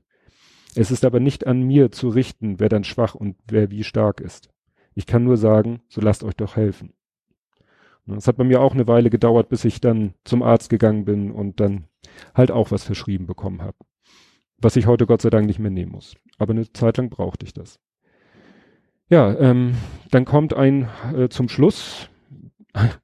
Es 0.75 0.91
ist 0.91 1.05
aber 1.05 1.19
nicht 1.19 1.45
an 1.45 1.61
mir 1.63 1.91
zu 1.91 2.09
richten, 2.09 2.59
wer 2.59 2.69
dann 2.69 2.83
schwach 2.83 3.15
und 3.15 3.37
wer 3.47 3.69
wie 3.69 3.83
stark 3.83 4.19
ist. 4.19 4.52
Ich 4.95 5.05
kann 5.05 5.23
nur 5.23 5.37
sagen, 5.37 5.81
so 5.87 6.01
lasst 6.01 6.23
euch 6.23 6.35
doch 6.35 6.55
helfen. 6.55 6.93
Es 8.17 8.27
hat 8.27 8.35
bei 8.35 8.43
mir 8.43 8.61
auch 8.61 8.73
eine 8.73 8.87
Weile 8.87 9.09
gedauert, 9.09 9.49
bis 9.49 9.63
ich 9.63 9.79
dann 9.79 10.13
zum 10.25 10.43
Arzt 10.43 10.69
gegangen 10.69 11.05
bin 11.05 11.31
und 11.31 11.59
dann 11.59 11.85
halt 12.35 12.51
auch 12.51 12.71
was 12.71 12.83
verschrieben 12.83 13.27
bekommen 13.27 13.61
habe. 13.61 13.77
Was 14.57 14.75
ich 14.75 14.87
heute 14.87 15.05
Gott 15.05 15.21
sei 15.21 15.29
Dank 15.29 15.45
nicht 15.45 15.59
mehr 15.59 15.71
nehmen 15.71 15.93
muss. 15.93 16.15
Aber 16.37 16.51
eine 16.51 16.71
Zeit 16.73 16.97
lang 16.97 17.09
brauchte 17.09 17.45
ich 17.45 17.53
das. 17.53 17.79
Ja, 19.09 19.33
ähm, 19.37 19.75
dann 20.11 20.25
kommt 20.25 20.53
ein 20.53 20.89
äh, 21.15 21.29
zum 21.29 21.47
Schluss, 21.47 22.09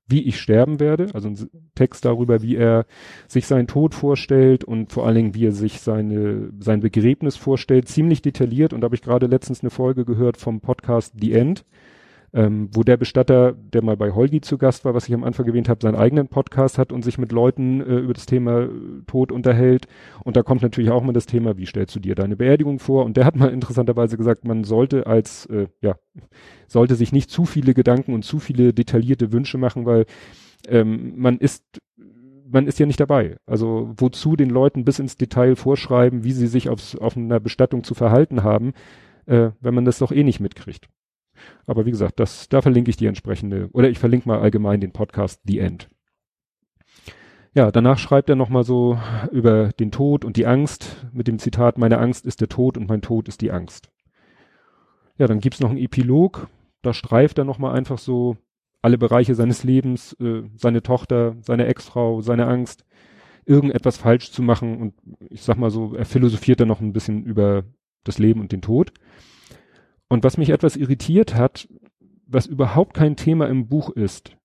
wie 0.07 0.23
ich 0.23 0.39
sterben 0.39 0.79
werde, 0.79 1.09
also 1.13 1.29
ein 1.29 1.49
Text 1.75 2.05
darüber, 2.05 2.41
wie 2.41 2.55
er 2.55 2.85
sich 3.27 3.45
seinen 3.45 3.67
Tod 3.67 3.93
vorstellt 3.93 4.63
und 4.63 4.91
vor 4.91 5.05
allen 5.05 5.15
Dingen, 5.15 5.35
wie 5.35 5.45
er 5.45 5.51
sich 5.51 5.81
seine, 5.81 6.51
sein 6.59 6.79
Begräbnis 6.79 7.37
vorstellt, 7.37 7.87
ziemlich 7.87 8.21
detailliert. 8.21 8.73
Und 8.73 8.81
da 8.81 8.85
habe 8.85 8.95
ich 8.95 9.01
gerade 9.01 9.27
letztens 9.27 9.61
eine 9.61 9.69
Folge 9.69 10.05
gehört 10.05 10.37
vom 10.37 10.61
Podcast 10.61 11.13
The 11.19 11.33
End 11.33 11.65
ähm, 12.33 12.69
wo 12.73 12.83
der 12.83 12.97
Bestatter, 12.97 13.53
der 13.53 13.83
mal 13.83 13.97
bei 13.97 14.11
Holgi 14.11 14.41
zu 14.41 14.57
Gast 14.57 14.85
war, 14.85 14.93
was 14.93 15.07
ich 15.07 15.13
am 15.13 15.23
Anfang 15.23 15.47
erwähnt 15.47 15.69
habe, 15.69 15.81
seinen 15.81 15.95
eigenen 15.95 16.27
Podcast 16.27 16.77
hat 16.77 16.91
und 16.91 17.03
sich 17.03 17.17
mit 17.17 17.31
Leuten 17.31 17.81
äh, 17.81 17.99
über 17.99 18.13
das 18.13 18.25
Thema 18.25 18.61
äh, 18.61 18.69
Tod 19.07 19.31
unterhält. 19.31 19.87
Und 20.23 20.35
da 20.35 20.43
kommt 20.43 20.61
natürlich 20.61 20.91
auch 20.91 21.03
mal 21.03 21.13
das 21.13 21.25
Thema, 21.25 21.57
wie 21.57 21.65
stellst 21.65 21.95
du 21.95 21.99
dir 21.99 22.15
deine 22.15 22.35
Beerdigung 22.35 22.79
vor? 22.79 23.05
Und 23.05 23.17
der 23.17 23.25
hat 23.25 23.35
mal 23.35 23.49
interessanterweise 23.49 24.17
gesagt, 24.17 24.45
man 24.45 24.63
sollte 24.63 25.07
als, 25.07 25.45
äh, 25.47 25.67
ja, 25.81 25.95
sollte 26.67 26.95
sich 26.95 27.11
nicht 27.11 27.29
zu 27.31 27.45
viele 27.45 27.73
Gedanken 27.73 28.13
und 28.13 28.23
zu 28.23 28.39
viele 28.39 28.73
detaillierte 28.73 29.31
Wünsche 29.31 29.57
machen, 29.57 29.85
weil 29.85 30.05
ähm, 30.67 31.13
man 31.17 31.37
ist 31.37 31.63
man 32.51 32.67
ist 32.67 32.79
ja 32.79 32.85
nicht 32.85 32.99
dabei. 32.99 33.37
Also 33.45 33.93
wozu 33.97 34.35
den 34.35 34.49
Leuten 34.49 34.83
bis 34.83 34.99
ins 34.99 35.17
Detail 35.17 35.55
vorschreiben, 35.55 36.23
wie 36.23 36.31
sie 36.31 36.47
sich 36.47 36.69
aufs, 36.69 36.95
auf 36.95 37.15
einer 37.15 37.39
Bestattung 37.39 37.83
zu 37.83 37.93
verhalten 37.93 38.43
haben, 38.43 38.73
äh, 39.27 39.51
wenn 39.61 39.75
man 39.75 39.85
das 39.85 39.99
doch 39.99 40.11
eh 40.11 40.23
nicht 40.23 40.39
mitkriegt. 40.39 40.89
Aber 41.65 41.85
wie 41.85 41.91
gesagt, 41.91 42.19
das, 42.19 42.49
da 42.49 42.61
verlinke 42.61 42.89
ich 42.89 42.97
die 42.97 43.05
entsprechende, 43.05 43.69
oder 43.73 43.89
ich 43.89 43.99
verlinke 43.99 44.27
mal 44.27 44.39
allgemein 44.39 44.81
den 44.81 44.91
Podcast 44.91 45.41
The 45.45 45.59
End. 45.59 45.89
Ja, 47.53 47.71
danach 47.71 47.97
schreibt 47.97 48.29
er 48.29 48.35
nochmal 48.35 48.63
so 48.63 48.99
über 49.31 49.69
den 49.69 49.91
Tod 49.91 50.23
und 50.23 50.37
die 50.37 50.45
Angst 50.45 51.05
mit 51.11 51.27
dem 51.27 51.39
Zitat, 51.39 51.77
meine 51.77 51.97
Angst 51.97 52.25
ist 52.25 52.41
der 52.41 52.49
Tod 52.49 52.77
und 52.77 52.87
mein 52.87 53.01
Tod 53.01 53.27
ist 53.27 53.41
die 53.41 53.51
Angst. 53.51 53.89
Ja, 55.17 55.27
dann 55.27 55.39
gibt's 55.39 55.59
noch 55.59 55.69
einen 55.69 55.79
Epilog, 55.79 56.47
da 56.81 56.93
streift 56.93 57.37
er 57.37 57.45
nochmal 57.45 57.75
einfach 57.75 57.97
so 57.97 58.37
alle 58.81 58.97
Bereiche 58.97 59.35
seines 59.35 59.63
Lebens, 59.63 60.13
äh, 60.21 60.43
seine 60.55 60.83
Tochter, 60.83 61.35
seine 61.41 61.65
Ex-Frau, 61.65 62.21
seine 62.21 62.47
Angst, 62.47 62.85
irgendetwas 63.45 63.97
falsch 63.97 64.31
zu 64.31 64.41
machen 64.41 64.77
und 64.79 64.93
ich 65.29 65.41
sag 65.41 65.57
mal 65.57 65.71
so, 65.71 65.95
er 65.95 66.05
philosophiert 66.05 66.59
dann 66.59 66.67
noch 66.67 66.81
ein 66.81 66.93
bisschen 66.93 67.25
über 67.25 67.63
das 68.03 68.19
Leben 68.19 68.39
und 68.41 68.51
den 68.51 68.61
Tod. 68.61 68.93
Und 70.09 70.23
was 70.23 70.37
mich 70.37 70.49
etwas 70.49 70.75
irritiert 70.75 71.35
hat, 71.35 71.69
was 72.27 72.45
überhaupt 72.47 72.93
kein 72.95 73.15
Thema 73.15 73.47
im 73.47 73.67
Buch 73.67 73.89
ist, 73.91 74.35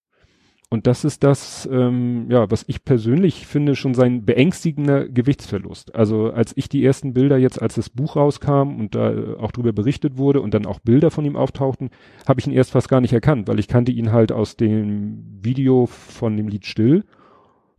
Und 0.75 0.89
das 0.89 1.05
ist 1.05 1.23
das, 1.23 1.69
ähm, 1.71 2.27
ja, 2.31 2.51
was 2.51 2.65
ich 2.67 2.85
persönlich 2.85 3.47
finde, 3.47 3.77
schon 3.77 3.95
sein 3.95 4.25
beängstigender 4.25 5.09
Gewichtsverlust. 5.09 5.95
Also 5.95 6.31
als 6.33 6.53
ich 6.57 6.69
die 6.69 6.85
ersten 6.85 7.15
Bilder 7.15 7.37
jetzt, 7.37 7.63
als 7.63 7.77
das 7.77 7.91
Buch 7.91 8.17
rauskam 8.17 8.77
und 8.81 8.97
da 8.97 9.37
auch 9.39 9.53
drüber 9.53 9.73
berichtet 9.73 10.19
wurde 10.19 10.41
und 10.41 10.53
dann 10.53 10.67
auch 10.67 10.81
Bilder 10.81 11.13
von 11.13 11.25
ihm 11.25 11.37
auftauchten, 11.37 11.91
habe 12.27 12.41
ich 12.41 12.49
ihn 12.49 12.53
erst 12.53 12.73
fast 12.73 12.89
gar 12.89 13.01
nicht 13.01 13.13
erkannt, 13.13 13.47
weil 13.47 13.61
ich 13.61 13.69
kannte 13.69 13.93
ihn 13.93 14.11
halt 14.11 14.33
aus 14.33 14.57
dem 14.57 15.23
Video 15.43 15.87
von 15.87 16.37
dem 16.37 16.49
Lied 16.49 16.67
Still. 16.67 17.05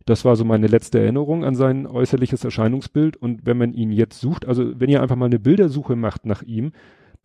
Das 0.06 0.24
war 0.24 0.34
so 0.34 0.46
meine 0.46 0.68
letzte 0.68 0.98
Erinnerung 0.98 1.44
an 1.44 1.54
sein 1.54 1.86
äußerliches 1.86 2.44
Erscheinungsbild. 2.44 3.18
Und 3.18 3.44
wenn 3.44 3.58
man 3.58 3.74
ihn 3.74 3.92
jetzt 3.92 4.20
sucht, 4.20 4.46
also 4.46 4.72
wenn 4.80 4.88
ihr 4.88 5.02
einfach 5.02 5.16
mal 5.16 5.26
eine 5.26 5.40
Bildersuche 5.40 5.96
macht 5.96 6.24
nach 6.24 6.42
ihm, 6.42 6.72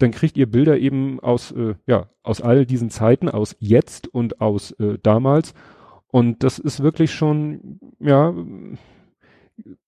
dann 0.01 0.11
kriegt 0.11 0.37
ihr 0.37 0.49
Bilder 0.49 0.77
eben 0.77 1.19
aus, 1.19 1.51
äh, 1.51 1.75
ja, 1.87 2.09
aus 2.23 2.41
all 2.41 2.65
diesen 2.65 2.89
Zeiten, 2.89 3.29
aus 3.29 3.55
jetzt 3.59 4.07
und 4.07 4.41
aus 4.41 4.71
äh, 4.73 4.97
damals. 5.01 5.53
Und 6.07 6.43
das 6.43 6.59
ist 6.59 6.83
wirklich 6.83 7.13
schon, 7.13 7.79
ja, 7.99 8.33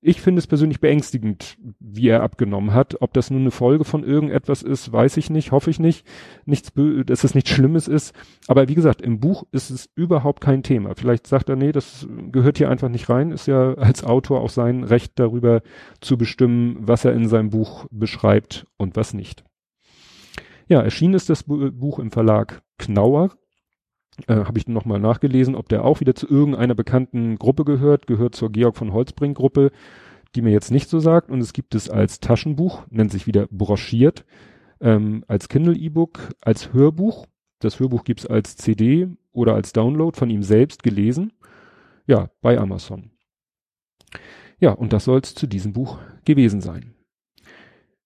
ich 0.02 0.21
finde 0.21 0.39
es 0.39 0.47
persönlich 0.47 0.80
beängstigend, 0.80 1.58
wie 1.80 2.10
er 2.10 2.23
abgenommen 2.23 2.73
hat. 2.73 3.02
Ob 3.02 3.13
das 3.13 3.32
nun 3.32 3.41
eine 3.41 3.52
Folge 3.52 3.86
von 3.86 4.04
irgendetwas 4.04 4.62
ist, 4.62 4.91
weiß 4.91 5.17
ich 5.17 5.30
nicht, 5.30 5.52
hoffe 5.52 5.69
ich 5.69 5.80
nicht. 5.80 6.06
Nichts, 6.45 6.71
dass 7.06 7.23
es 7.23 7.36
nichts 7.36 7.49
Schlimmes 7.49 7.88
ist. 7.88 8.13
Aber 8.47 8.67
wie 8.67 8.76
gesagt, 8.76 9.02
im 9.02 9.19
Buch 9.19 9.45
ist 9.52 9.69
es 9.69 9.89
überhaupt 9.95 10.41
kein 10.41 10.63
Thema. 10.63 10.95
Vielleicht 10.95 11.28
sagt 11.28 11.49
er, 11.49 11.56
nee, 11.56 11.71
das 11.71 12.08
gehört 12.32 12.58
hier 12.58 12.69
einfach 12.69 12.89
nicht 12.89 13.10
rein. 13.10 13.32
Ist 13.32 13.47
ja 13.47 13.73
als 13.76 14.04
Autor 14.04 14.41
auch 14.41 14.49
sein 14.49 14.84
Recht 14.84 15.13
darüber 15.15 15.62
zu 16.02 16.17
bestimmen, 16.17 16.78
was 16.80 17.06
er 17.06 17.13
in 17.13 17.28
seinem 17.28 17.49
Buch 17.49 17.86
beschreibt 17.89 18.67
und 18.78 18.95
was 18.95 19.13
nicht. 19.13 19.43
Ja, 20.74 20.82
erschienen 20.82 21.14
ist 21.14 21.30
das 21.30 21.44
Buch 21.44 22.00
im 22.00 22.10
Verlag 22.10 22.64
Knauer. 22.80 23.38
Äh, 24.26 24.38
Habe 24.38 24.58
ich 24.58 24.68
nochmal 24.68 25.00
nachgelesen, 25.00 25.54
ob 25.54 25.70
der 25.70 25.86
auch 25.86 26.00
wieder 26.00 26.16
zu 26.16 26.28
irgendeiner 26.28 26.74
bekannten 26.74 27.36
Gruppe 27.38 27.64
gehört, 27.64 28.08
gehört 28.08 28.34
zur 28.34 28.52
Georg 28.52 28.76
von 28.76 28.92
Holzbrink 28.92 29.38
Gruppe, 29.38 29.70
die 30.34 30.42
mir 30.42 30.50
jetzt 30.50 30.72
nicht 30.72 30.90
so 30.90 30.98
sagt. 30.98 31.30
Und 31.30 31.42
es 31.42 31.54
gibt 31.54 31.76
es 31.76 31.92
als 31.92 32.22
Taschenbuch, 32.22 32.88
nennt 32.90 33.12
sich 33.12 33.28
wieder 33.28 33.46
broschiert, 33.52 34.26
ähm, 34.82 35.24
als 35.28 35.48
Kindle 35.48 35.76
E-Book, 35.76 36.30
als 36.42 36.74
Hörbuch. 36.74 37.28
Das 37.60 37.80
Hörbuch 37.80 38.04
gibt's 38.04 38.26
als 38.26 38.58
CD 38.58 39.10
oder 39.32 39.54
als 39.54 39.74
Download 39.74 40.18
von 40.18 40.32
ihm 40.32 40.42
selbst 40.42 40.82
gelesen. 40.82 41.34
Ja, 42.08 42.32
bei 42.42 42.58
Amazon. 42.58 43.12
Ja, 44.60 44.72
und 44.72 44.92
das 44.92 45.04
soll's 45.04 45.36
zu 45.36 45.46
diesem 45.46 45.72
Buch 45.72 46.00
gewesen 46.26 46.62
sein. 46.62 46.96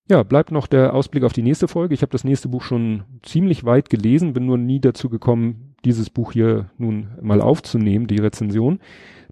Ja, 0.09 0.23
bleibt 0.23 0.51
noch 0.51 0.67
der 0.67 0.93
Ausblick 0.93 1.23
auf 1.23 1.33
die 1.33 1.43
nächste 1.43 1.67
Folge. 1.67 1.93
Ich 1.93 2.01
habe 2.01 2.11
das 2.11 2.23
nächste 2.23 2.47
Buch 2.47 2.61
schon 2.61 3.03
ziemlich 3.23 3.65
weit 3.65 3.89
gelesen, 3.89 4.33
bin 4.33 4.45
nur 4.45 4.57
nie 4.57 4.79
dazu 4.79 5.09
gekommen, 5.09 5.75
dieses 5.83 6.09
Buch 6.09 6.31
hier 6.31 6.69
nun 6.77 7.09
mal 7.21 7.41
aufzunehmen, 7.41 8.07
die 8.07 8.19
Rezension. 8.19 8.79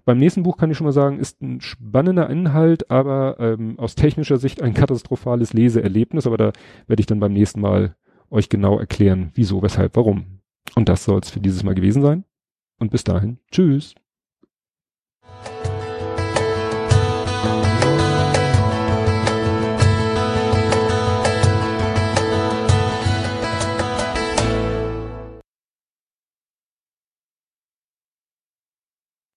Beim 0.04 0.18
nächsten 0.18 0.42
Buch 0.42 0.56
kann 0.56 0.70
ich 0.70 0.76
schon 0.76 0.84
mal 0.84 0.92
sagen, 0.92 1.18
ist 1.18 1.40
ein 1.42 1.60
spannender 1.60 2.30
Inhalt, 2.30 2.90
aber 2.90 3.40
ähm, 3.40 3.78
aus 3.78 3.94
technischer 3.94 4.36
Sicht 4.36 4.62
ein 4.62 4.74
katastrophales 4.74 5.52
Leseerlebnis. 5.52 6.26
Aber 6.26 6.36
da 6.36 6.52
werde 6.86 7.00
ich 7.00 7.06
dann 7.06 7.20
beim 7.20 7.32
nächsten 7.32 7.60
Mal 7.60 7.96
euch 8.30 8.48
genau 8.48 8.78
erklären, 8.78 9.32
wieso, 9.34 9.62
weshalb, 9.62 9.96
warum. 9.96 10.40
Und 10.74 10.88
das 10.88 11.04
soll 11.04 11.20
es 11.20 11.30
für 11.30 11.40
dieses 11.40 11.64
Mal 11.64 11.74
gewesen 11.74 12.02
sein. 12.02 12.24
Und 12.78 12.90
bis 12.90 13.02
dahin, 13.02 13.38
tschüss. 13.50 13.94